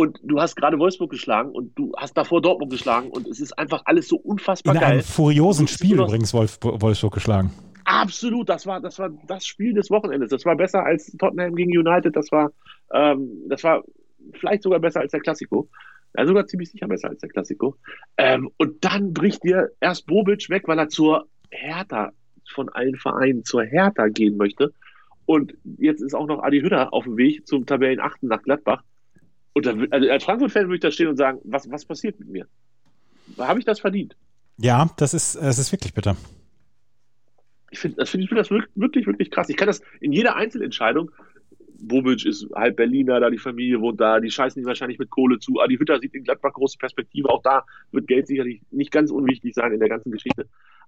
Und 0.00 0.18
du 0.22 0.40
hast 0.40 0.56
gerade 0.56 0.78
Wolfsburg 0.78 1.10
geschlagen 1.10 1.50
und 1.50 1.78
du 1.78 1.92
hast 1.94 2.16
davor 2.16 2.40
Dortmund 2.40 2.72
geschlagen 2.72 3.10
und 3.10 3.28
es 3.28 3.38
ist 3.38 3.58
einfach 3.58 3.82
alles 3.84 4.08
so 4.08 4.16
unfassbar 4.16 4.74
In 4.74 4.80
geil. 4.80 4.90
einem 4.92 5.02
furiosen 5.02 5.68
Spiel 5.68 6.00
übrigens 6.00 6.32
Wolf, 6.32 6.58
Wolfsburg 6.62 7.12
geschlagen. 7.12 7.50
Absolut, 7.84 8.48
das 8.48 8.64
war, 8.64 8.80
das 8.80 8.98
war 8.98 9.10
das 9.26 9.44
Spiel 9.44 9.74
des 9.74 9.90
Wochenendes. 9.90 10.30
Das 10.30 10.46
war 10.46 10.56
besser 10.56 10.86
als 10.86 11.14
Tottenham 11.18 11.54
gegen 11.54 11.76
United. 11.76 12.16
Das 12.16 12.32
war, 12.32 12.50
ähm, 12.94 13.28
das 13.50 13.62
war 13.62 13.84
vielleicht 14.32 14.62
sogar 14.62 14.80
besser 14.80 15.00
als 15.00 15.12
der 15.12 15.20
Klassiko. 15.20 15.68
Ja, 16.16 16.26
sogar 16.26 16.46
ziemlich 16.46 16.70
sicher 16.70 16.88
besser 16.88 17.10
als 17.10 17.20
der 17.20 17.28
Klassiko. 17.28 17.76
Ähm, 18.16 18.48
und 18.56 18.82
dann 18.82 19.12
bricht 19.12 19.44
dir 19.44 19.68
erst 19.80 20.06
Bobic 20.06 20.48
weg, 20.48 20.62
weil 20.64 20.78
er 20.78 20.88
zur 20.88 21.26
Hertha 21.50 22.12
von 22.54 22.70
allen 22.70 22.96
Vereinen 22.96 23.44
zur 23.44 23.64
Hertha 23.64 24.08
gehen 24.08 24.38
möchte. 24.38 24.72
Und 25.26 25.52
jetzt 25.76 26.00
ist 26.00 26.14
auch 26.14 26.26
noch 26.26 26.42
Adi 26.42 26.62
Hütter 26.62 26.90
auf 26.94 27.04
dem 27.04 27.18
Weg 27.18 27.46
zum 27.46 27.66
Tabellenachten 27.66 28.30
nach 28.30 28.42
Gladbach. 28.42 28.82
Und 29.52 29.66
dann, 29.66 29.88
also 29.90 30.10
als 30.10 30.24
Frankfurt-Fan 30.24 30.64
würde 30.64 30.76
ich 30.76 30.80
da 30.80 30.90
stehen 30.90 31.08
und 31.08 31.16
sagen, 31.16 31.40
was, 31.44 31.70
was 31.70 31.84
passiert 31.84 32.18
mit 32.20 32.28
mir? 32.28 32.46
Habe 33.38 33.58
ich 33.58 33.64
das 33.64 33.80
verdient? 33.80 34.16
Ja, 34.58 34.90
das 34.96 35.14
ist, 35.14 35.36
es 35.36 35.58
ist 35.58 35.72
wirklich 35.72 35.94
bitter. 35.94 36.16
Ich 37.70 37.78
finde 37.78 37.98
das, 37.98 38.10
find, 38.10 38.24
ich 38.24 38.28
find 38.28 38.38
das 38.38 38.50
wirklich, 38.50 39.06
wirklich, 39.06 39.30
krass. 39.30 39.48
Ich 39.48 39.56
kann 39.56 39.68
das 39.68 39.80
in 40.00 40.12
jeder 40.12 40.36
Einzelentscheidung. 40.36 41.10
Bobic 41.82 42.26
ist 42.26 42.46
halb 42.54 42.76
Berliner, 42.76 43.20
da 43.20 43.30
die 43.30 43.38
Familie 43.38 43.80
wohnt 43.80 44.00
da, 44.00 44.20
die 44.20 44.30
scheißen 44.30 44.60
ihm 44.60 44.66
wahrscheinlich 44.66 44.98
mit 44.98 45.08
Kohle 45.08 45.38
zu. 45.38 45.60
Adi 45.60 45.78
Hütter 45.78 45.98
sieht 45.98 46.14
in 46.14 46.24
Gladbach 46.24 46.52
große 46.52 46.76
Perspektive. 46.78 47.30
Auch 47.30 47.42
da 47.42 47.64
wird 47.90 48.06
Geld 48.06 48.26
sicherlich 48.26 48.60
nicht 48.70 48.90
ganz 48.90 49.10
unwichtig 49.10 49.54
sein 49.54 49.72
in 49.72 49.80
der 49.80 49.88
ganzen 49.88 50.10
Geschichte. 50.10 50.46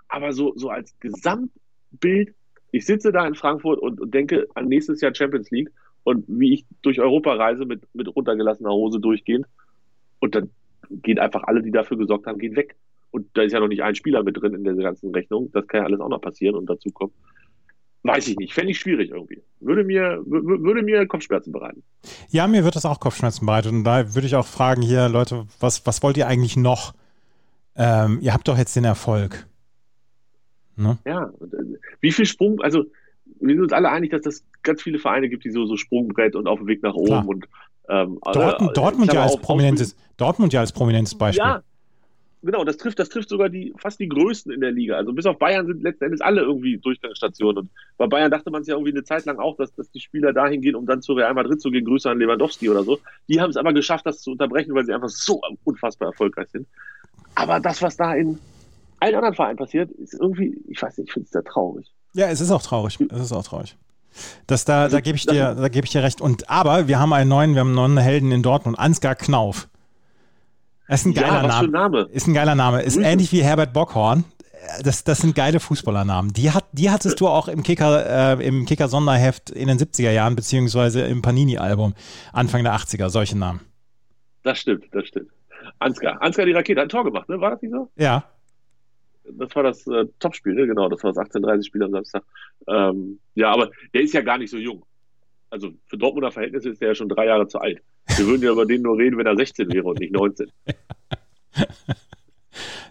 Aber 0.08 0.32
so, 0.32 0.52
so 0.56 0.68
als 0.68 0.94
Gesamtbild, 1.00 2.34
ich 2.72 2.84
sitze 2.84 3.10
da 3.10 3.26
in 3.26 3.34
Frankfurt 3.34 3.80
und, 3.80 4.00
und 4.00 4.12
denke 4.12 4.46
an 4.54 4.66
nächstes 4.66 5.00
Jahr 5.00 5.14
Champions 5.14 5.50
League 5.50 5.70
und 6.04 6.24
wie 6.28 6.54
ich 6.54 6.64
durch 6.82 7.00
Europa 7.00 7.32
reise 7.34 7.64
mit, 7.64 7.82
mit 7.94 8.08
runtergelassener 8.08 8.70
Hose 8.70 9.00
durchgehend. 9.00 9.46
Und 10.20 10.34
dann 10.34 10.50
gehen 10.90 11.18
einfach 11.18 11.44
alle, 11.44 11.62
die 11.62 11.70
dafür 11.70 11.96
gesorgt 11.96 12.26
haben, 12.26 12.38
gehen 12.38 12.56
weg. 12.56 12.76
Und 13.10 13.26
da 13.34 13.42
ist 13.42 13.52
ja 13.52 13.60
noch 13.60 13.68
nicht 13.68 13.82
ein 13.82 13.94
Spieler 13.94 14.22
mit 14.22 14.40
drin 14.40 14.54
in 14.54 14.64
der 14.64 14.74
ganzen 14.74 15.12
Rechnung. 15.12 15.50
Das 15.52 15.66
kann 15.66 15.80
ja 15.80 15.86
alles 15.86 16.00
auch 16.00 16.08
noch 16.08 16.20
passieren 16.20 16.56
und 16.56 16.66
dazu 16.66 16.90
kommen. 16.90 17.12
Weiß 18.04 18.26
ich 18.26 18.36
nicht. 18.36 18.52
Fände 18.52 18.72
ich 18.72 18.80
schwierig 18.80 19.10
irgendwie. 19.10 19.42
Würde 19.60 19.84
mir, 19.84 20.18
wü- 20.22 20.62
würde 20.62 20.82
mir 20.82 21.06
Kopfschmerzen 21.06 21.52
bereiten. 21.52 21.82
Ja, 22.30 22.48
mir 22.48 22.64
wird 22.64 22.74
das 22.74 22.84
auch 22.84 22.98
Kopfschmerzen 22.98 23.46
bereitet. 23.46 23.70
Und 23.70 23.84
da 23.84 24.14
würde 24.14 24.26
ich 24.26 24.34
auch 24.34 24.46
fragen 24.46 24.82
hier, 24.82 25.08
Leute, 25.08 25.46
was, 25.60 25.86
was 25.86 26.02
wollt 26.02 26.16
ihr 26.16 26.26
eigentlich 26.26 26.56
noch? 26.56 26.94
Ähm, 27.76 28.18
ihr 28.20 28.32
habt 28.34 28.48
doch 28.48 28.58
jetzt 28.58 28.74
den 28.74 28.84
Erfolg. 28.84 29.46
Ne? 30.76 30.98
Ja. 31.06 31.26
Äh, 31.26 31.78
wie 32.00 32.12
viel 32.12 32.26
Sprung, 32.26 32.60
also 32.60 32.86
wir 33.42 33.54
sind 33.54 33.62
uns 33.62 33.72
alle 33.72 33.90
einig, 33.90 34.10
dass 34.10 34.24
es 34.26 34.44
ganz 34.62 34.82
viele 34.82 34.98
Vereine 34.98 35.28
gibt, 35.28 35.44
die 35.44 35.50
so, 35.50 35.66
so 35.66 35.76
Sprungbrett 35.76 36.34
und 36.36 36.46
auf 36.46 36.58
dem 36.58 36.68
Weg 36.68 36.82
nach 36.82 36.94
oben 36.94 37.06
Klar. 37.06 37.28
und 37.28 37.46
ähm, 37.88 38.18
Dortmund, 38.32 38.70
äh, 38.70 38.74
Dortmund, 38.74 39.12
ja 39.12 39.22
als 39.22 39.36
prominentes, 39.36 39.96
Dortmund 40.16 40.52
ja 40.52 40.60
als 40.60 40.72
prominentes 40.72 41.16
Beispiel. 41.16 41.44
Ja, 41.44 41.62
genau, 42.42 42.64
das 42.64 42.76
trifft, 42.76 42.98
das 42.98 43.08
trifft 43.08 43.28
sogar 43.28 43.48
die, 43.48 43.74
fast 43.76 43.98
die 43.98 44.08
Größten 44.08 44.52
in 44.52 44.60
der 44.60 44.70
Liga. 44.70 44.96
Also 44.96 45.12
bis 45.12 45.26
auf 45.26 45.38
Bayern 45.38 45.66
sind 45.66 45.82
letzten 45.82 46.04
Endes 46.04 46.20
alle 46.20 46.42
irgendwie 46.42 46.78
Durchgangsstationen. 46.78 47.64
Und 47.64 47.70
bei 47.98 48.06
Bayern 48.06 48.30
dachte 48.30 48.50
man 48.50 48.62
es 48.62 48.68
ja 48.68 48.74
irgendwie 48.74 48.92
eine 48.92 49.04
Zeit 49.04 49.24
lang 49.24 49.38
auch, 49.38 49.56
dass, 49.56 49.74
dass 49.74 49.90
die 49.90 50.00
Spieler 50.00 50.32
dahin 50.32 50.60
gehen, 50.60 50.76
um 50.76 50.86
dann 50.86 51.02
zu 51.02 51.12
Real 51.14 51.34
Madrid 51.34 51.60
zu 51.60 51.70
gehen. 51.70 51.84
Grüße 51.84 52.08
an 52.08 52.18
Lewandowski 52.18 52.70
oder 52.70 52.84
so. 52.84 52.98
Die 53.28 53.40
haben 53.40 53.50
es 53.50 53.56
aber 53.56 53.72
geschafft, 53.72 54.06
das 54.06 54.20
zu 54.20 54.30
unterbrechen, 54.30 54.74
weil 54.74 54.84
sie 54.84 54.94
einfach 54.94 55.08
so 55.08 55.40
unfassbar 55.64 56.08
erfolgreich 56.08 56.48
sind. 56.50 56.68
Aber 57.34 57.58
das, 57.58 57.82
was 57.82 57.96
da 57.96 58.14
in 58.14 58.38
allen 59.00 59.16
anderen 59.16 59.34
Vereinen 59.34 59.56
passiert, 59.56 59.90
ist 59.90 60.14
irgendwie, 60.14 60.62
ich 60.68 60.80
weiß 60.80 60.98
nicht, 60.98 61.08
ich 61.08 61.12
finde 61.12 61.24
es 61.24 61.32
sehr 61.32 61.44
traurig. 61.44 61.92
Ja, 62.14 62.28
es 62.28 62.40
ist 62.40 62.50
auch 62.50 62.62
traurig. 62.62 62.98
Es 63.10 63.20
ist 63.20 63.32
auch 63.32 63.44
traurig. 63.44 63.76
Das 64.46 64.64
da, 64.64 64.88
da 64.88 65.00
gebe 65.00 65.16
ich 65.16 65.26
dir, 65.26 65.54
da 65.54 65.68
gebe 65.68 65.86
ich 65.86 65.92
dir 65.92 66.02
recht. 66.02 66.20
Und 66.20 66.50
aber 66.50 66.88
wir 66.88 66.98
haben 66.98 67.12
einen 67.12 67.28
neuen, 67.28 67.54
wir 67.54 67.60
haben 67.60 67.68
einen 67.68 67.94
neuen 67.94 67.98
Helden 67.98 68.30
in 68.30 68.42
Dortmund, 68.42 68.78
Ansgar 68.78 69.14
Knauf. 69.14 69.68
Das 70.88 71.00
ist 71.00 71.06
ein 71.06 71.14
geiler 71.14 71.42
ja, 71.42 71.46
Name. 71.46 71.68
Name. 71.68 72.00
Ist 72.12 72.26
ein 72.26 72.34
geiler 72.34 72.54
Name. 72.54 72.82
Ist 72.82 72.96
Grüße. 72.96 73.08
ähnlich 73.08 73.32
wie 73.32 73.42
Herbert 73.42 73.72
Bockhorn. 73.72 74.24
Das, 74.84 75.04
das 75.04 75.18
sind 75.18 75.34
geile 75.34 75.58
Fußballernamen. 75.58 76.32
Die, 76.34 76.50
hat, 76.50 76.66
die 76.72 76.90
hattest 76.90 77.20
du 77.20 77.28
auch 77.28 77.48
im 77.48 77.62
Kicker, 77.62 78.38
äh, 78.38 78.46
im 78.46 78.64
Kicker-Sonderheft 78.64 79.50
in 79.50 79.68
den 79.68 79.78
70er 79.78 80.10
Jahren, 80.12 80.36
beziehungsweise 80.36 81.00
im 81.02 81.20
Panini-Album 81.20 81.94
Anfang 82.32 82.62
der 82.62 82.74
80er, 82.74 83.08
solche 83.08 83.36
Namen. 83.36 83.60
Das 84.44 84.58
stimmt, 84.58 84.84
das 84.92 85.08
stimmt. 85.08 85.30
Ansgar. 85.78 86.20
Ansgar 86.20 86.46
die 86.46 86.52
Rakete 86.52 86.80
hat 86.80 86.86
ein 86.86 86.90
Tor 86.90 87.04
gemacht, 87.04 87.28
ne? 87.28 87.40
War 87.40 87.52
das 87.52 87.62
nicht 87.62 87.72
so? 87.72 87.88
Ja. 87.96 88.24
Das 89.30 89.54
war 89.54 89.62
das 89.62 89.86
äh, 89.86 90.06
Topspiel, 90.18 90.54
ne? 90.54 90.66
Genau, 90.66 90.88
das 90.88 91.02
war 91.04 91.12
das 91.12 91.24
18:30-Spiel 91.30 91.82
am 91.82 91.92
Samstag. 91.92 92.22
Ähm, 92.68 93.18
ja, 93.34 93.52
aber 93.52 93.70
der 93.94 94.02
ist 94.02 94.12
ja 94.14 94.20
gar 94.22 94.38
nicht 94.38 94.50
so 94.50 94.56
jung. 94.58 94.84
Also 95.50 95.70
für 95.86 95.98
Dortmunder 95.98 96.32
Verhältnisse 96.32 96.70
ist 96.70 96.80
der 96.80 96.88
ja 96.88 96.94
schon 96.94 97.08
drei 97.08 97.26
Jahre 97.26 97.46
zu 97.46 97.58
alt. 97.58 97.82
Wir 98.16 98.26
würden 98.26 98.42
ja 98.42 98.52
über 98.52 98.66
den 98.66 98.82
nur 98.82 98.96
reden, 98.96 99.18
wenn 99.18 99.26
er 99.26 99.36
16 99.36 99.70
wäre 99.72 99.84
und 99.84 100.00
nicht 100.00 100.12
19. 100.12 100.50
muss, 101.54 101.66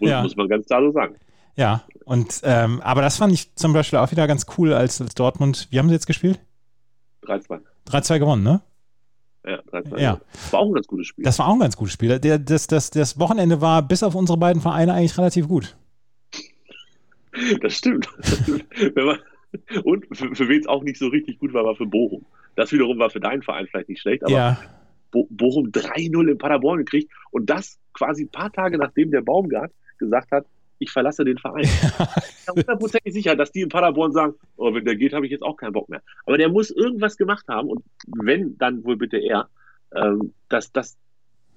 Ja. 0.00 0.22
muss 0.22 0.36
man 0.36 0.48
ganz 0.48 0.66
klar 0.66 0.80
so 0.82 0.92
sagen. 0.92 1.16
Ja. 1.56 1.82
Und 2.04 2.40
ähm, 2.44 2.80
aber 2.82 3.02
das 3.02 3.16
fand 3.18 3.32
ich 3.32 3.54
zum 3.54 3.72
Beispiel 3.72 3.98
auch 3.98 4.10
wieder 4.10 4.26
ganz 4.26 4.46
cool, 4.56 4.72
als, 4.72 5.00
als 5.00 5.14
Dortmund, 5.14 5.68
wie 5.70 5.78
haben 5.78 5.88
sie 5.88 5.94
jetzt 5.94 6.06
gespielt? 6.06 6.40
3-2. 7.24 7.60
3-2 7.88 8.18
gewonnen, 8.18 8.42
ne? 8.42 8.62
Ja, 9.44 9.58
3-2. 9.72 10.00
Ja. 10.00 10.20
War 10.50 10.60
auch 10.60 10.66
ein 10.66 10.72
ganz 10.74 10.86
gutes 10.86 11.08
Spiel. 11.08 11.24
Das 11.24 11.38
war 11.38 11.48
auch 11.48 11.54
ein 11.54 11.60
ganz 11.60 11.76
gutes 11.76 11.92
Spiel. 11.92 12.18
Das, 12.18 12.66
das, 12.68 12.90
das 12.90 13.18
Wochenende 13.18 13.60
war 13.60 13.82
bis 13.82 14.02
auf 14.02 14.14
unsere 14.14 14.38
beiden 14.38 14.62
Vereine 14.62 14.94
eigentlich 14.94 15.18
relativ 15.18 15.48
gut. 15.48 15.76
Das 17.60 17.78
stimmt. 17.78 18.08
Man, 18.94 19.18
und 19.84 20.06
für, 20.16 20.34
für 20.34 20.48
wen 20.48 20.60
es 20.60 20.66
auch 20.66 20.82
nicht 20.82 20.98
so 20.98 21.08
richtig 21.08 21.38
gut 21.38 21.52
war, 21.52 21.64
war 21.64 21.76
für 21.76 21.86
Bochum. 21.86 22.24
Das 22.56 22.72
wiederum 22.72 22.98
war 22.98 23.10
für 23.10 23.20
deinen 23.20 23.42
Verein 23.42 23.66
vielleicht 23.66 23.88
nicht 23.88 24.00
schlecht, 24.00 24.24
aber 24.24 24.32
ja. 24.32 24.60
Bo 25.10 25.26
Bochum 25.30 25.70
3-0 25.70 26.30
in 26.30 26.38
Paderborn 26.38 26.78
gekriegt 26.78 27.10
und 27.30 27.50
das 27.50 27.78
quasi 27.92 28.24
ein 28.24 28.30
paar 28.30 28.50
Tage 28.50 28.78
nachdem 28.78 29.10
der 29.10 29.20
Baumgart 29.20 29.72
gesagt 29.98 30.32
hat, 30.32 30.46
ich 30.78 30.90
verlasse 30.90 31.24
den 31.24 31.38
Verein. 31.38 31.64
Ich 31.64 32.46
bin 32.46 32.56
hundertprozentig 32.56 33.12
sicher, 33.12 33.36
dass 33.36 33.52
die 33.52 33.60
in 33.60 33.68
Paderborn 33.68 34.12
sagen, 34.12 34.34
oh, 34.56 34.74
wenn 34.74 34.84
der 34.84 34.96
geht, 34.96 35.12
habe 35.12 35.24
ich 35.26 35.30
jetzt 35.30 35.42
auch 35.42 35.56
keinen 35.56 35.72
Bock 35.72 35.88
mehr. 35.88 36.02
Aber 36.26 36.38
der 36.38 36.48
muss 36.48 36.70
irgendwas 36.70 37.16
gemacht 37.16 37.46
haben 37.48 37.68
und 37.68 37.84
wenn, 38.06 38.58
dann 38.58 38.82
wohl 38.84 38.96
bitte 38.96 39.18
er, 39.18 39.48
ähm, 39.94 40.32
dass, 40.48 40.72
dass 40.72 40.98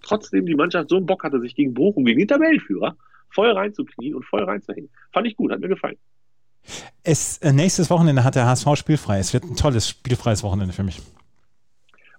trotzdem 0.04 0.46
die 0.46 0.54
Mannschaft 0.54 0.90
so 0.90 0.98
einen 0.98 1.08
Bock 1.08 1.24
hatte, 1.24 1.40
sich 1.40 1.56
gegen 1.56 1.74
Bochum, 1.74 2.06
gegen 2.06 2.20
den 2.20 2.28
Tabellenführer, 2.28 2.96
voll 3.30 3.52
reinzuknien 3.52 4.16
und 4.16 4.26
voll 4.26 4.44
reinzuhängen. 4.44 4.90
Fand 5.12 5.28
ich 5.28 5.36
gut, 5.36 5.52
hat 5.52 5.60
mir 5.60 5.68
gefallen. 5.68 5.98
Es, 7.04 7.38
äh, 7.40 7.54
nächstes 7.54 7.90
Wochenende 7.90 8.24
hat 8.24 8.36
der 8.36 8.48
HSV 8.48 8.76
spielfrei. 8.76 9.20
Es 9.20 9.34
wird 9.34 9.44
ein 9.44 9.56
tolles 9.56 9.90
spielfreies 9.90 10.44
Wochenende 10.44 10.74
für 10.74 10.84
mich. 10.84 11.02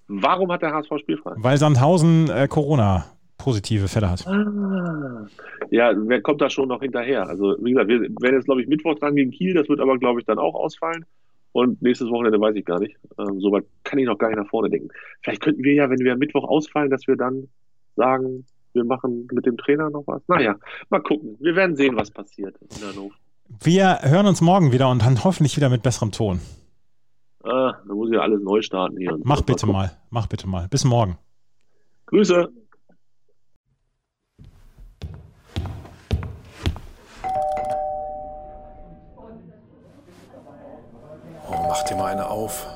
Warum 0.08 0.52
hat 0.52 0.62
der 0.62 0.72
HSV 0.72 0.92
spielfrei? 1.00 1.32
Weil 1.36 1.56
Sandhausen 1.56 2.30
äh, 2.30 2.46
Corona-positive 2.48 3.88
Fälle 3.88 4.08
hat. 4.08 4.26
Ah, 4.26 5.26
ja, 5.70 5.92
wer 5.96 6.22
kommt 6.22 6.40
da 6.40 6.48
schon 6.48 6.68
noch 6.68 6.80
hinterher? 6.80 7.26
Also, 7.28 7.56
wie 7.60 7.72
gesagt, 7.72 7.88
wir 7.88 8.00
werden 8.02 8.36
jetzt, 8.36 8.44
glaube 8.44 8.62
ich, 8.62 8.68
Mittwoch 8.68 8.94
dran 8.94 9.16
gegen 9.16 9.32
Kiel, 9.32 9.54
das 9.54 9.68
wird 9.68 9.80
aber, 9.80 9.98
glaube 9.98 10.20
ich, 10.20 10.26
dann 10.26 10.38
auch 10.38 10.54
ausfallen. 10.54 11.04
Und 11.50 11.80
nächstes 11.82 12.08
Wochenende 12.10 12.38
weiß 12.38 12.54
ich 12.54 12.64
gar 12.64 12.78
nicht. 12.78 12.96
Ähm, 13.18 13.40
Soweit 13.40 13.64
kann 13.82 13.98
ich 13.98 14.06
noch 14.06 14.18
gar 14.18 14.28
nicht 14.28 14.38
nach 14.38 14.48
vorne 14.48 14.68
denken. 14.68 14.88
Vielleicht 15.22 15.42
könnten 15.42 15.64
wir 15.64 15.72
ja, 15.72 15.90
wenn 15.90 15.98
wir 15.98 16.12
am 16.12 16.18
Mittwoch 16.18 16.44
ausfallen, 16.44 16.90
dass 16.90 17.06
wir 17.06 17.16
dann 17.16 17.48
sagen, 17.96 18.44
wir 18.76 18.84
machen 18.84 19.26
mit 19.32 19.46
dem 19.46 19.56
Trainer 19.56 19.90
noch 19.90 20.04
was. 20.06 20.22
Naja, 20.28 20.54
mal 20.90 21.00
gucken. 21.00 21.36
Wir 21.40 21.56
werden 21.56 21.74
sehen, 21.74 21.96
was 21.96 22.10
passiert 22.10 22.56
in 22.60 22.86
Hannover. 22.86 23.14
Wir 23.62 23.98
hören 24.02 24.26
uns 24.26 24.40
morgen 24.40 24.72
wieder 24.72 24.88
und 24.90 25.02
dann 25.02 25.24
hoffentlich 25.24 25.56
wieder 25.56 25.68
mit 25.68 25.82
besserem 25.82 26.12
Ton. 26.12 26.40
Ah, 27.42 27.74
da 27.86 27.94
muss 27.94 28.08
ich 28.08 28.14
ja 28.14 28.20
alles 28.20 28.40
neu 28.42 28.60
starten 28.60 28.96
hier. 28.96 29.16
Mach 29.22 29.38
so. 29.38 29.44
bitte 29.44 29.66
gucken. 29.66 29.72
mal. 29.72 29.90
Mach 30.10 30.26
bitte 30.26 30.48
mal. 30.48 30.68
Bis 30.68 30.84
morgen. 30.84 31.16
Grüße. 32.06 32.48
Oh, 41.48 41.66
mach 41.68 41.82
dir 41.84 41.96
mal 41.96 42.06
eine 42.06 42.28
auf. 42.28 42.75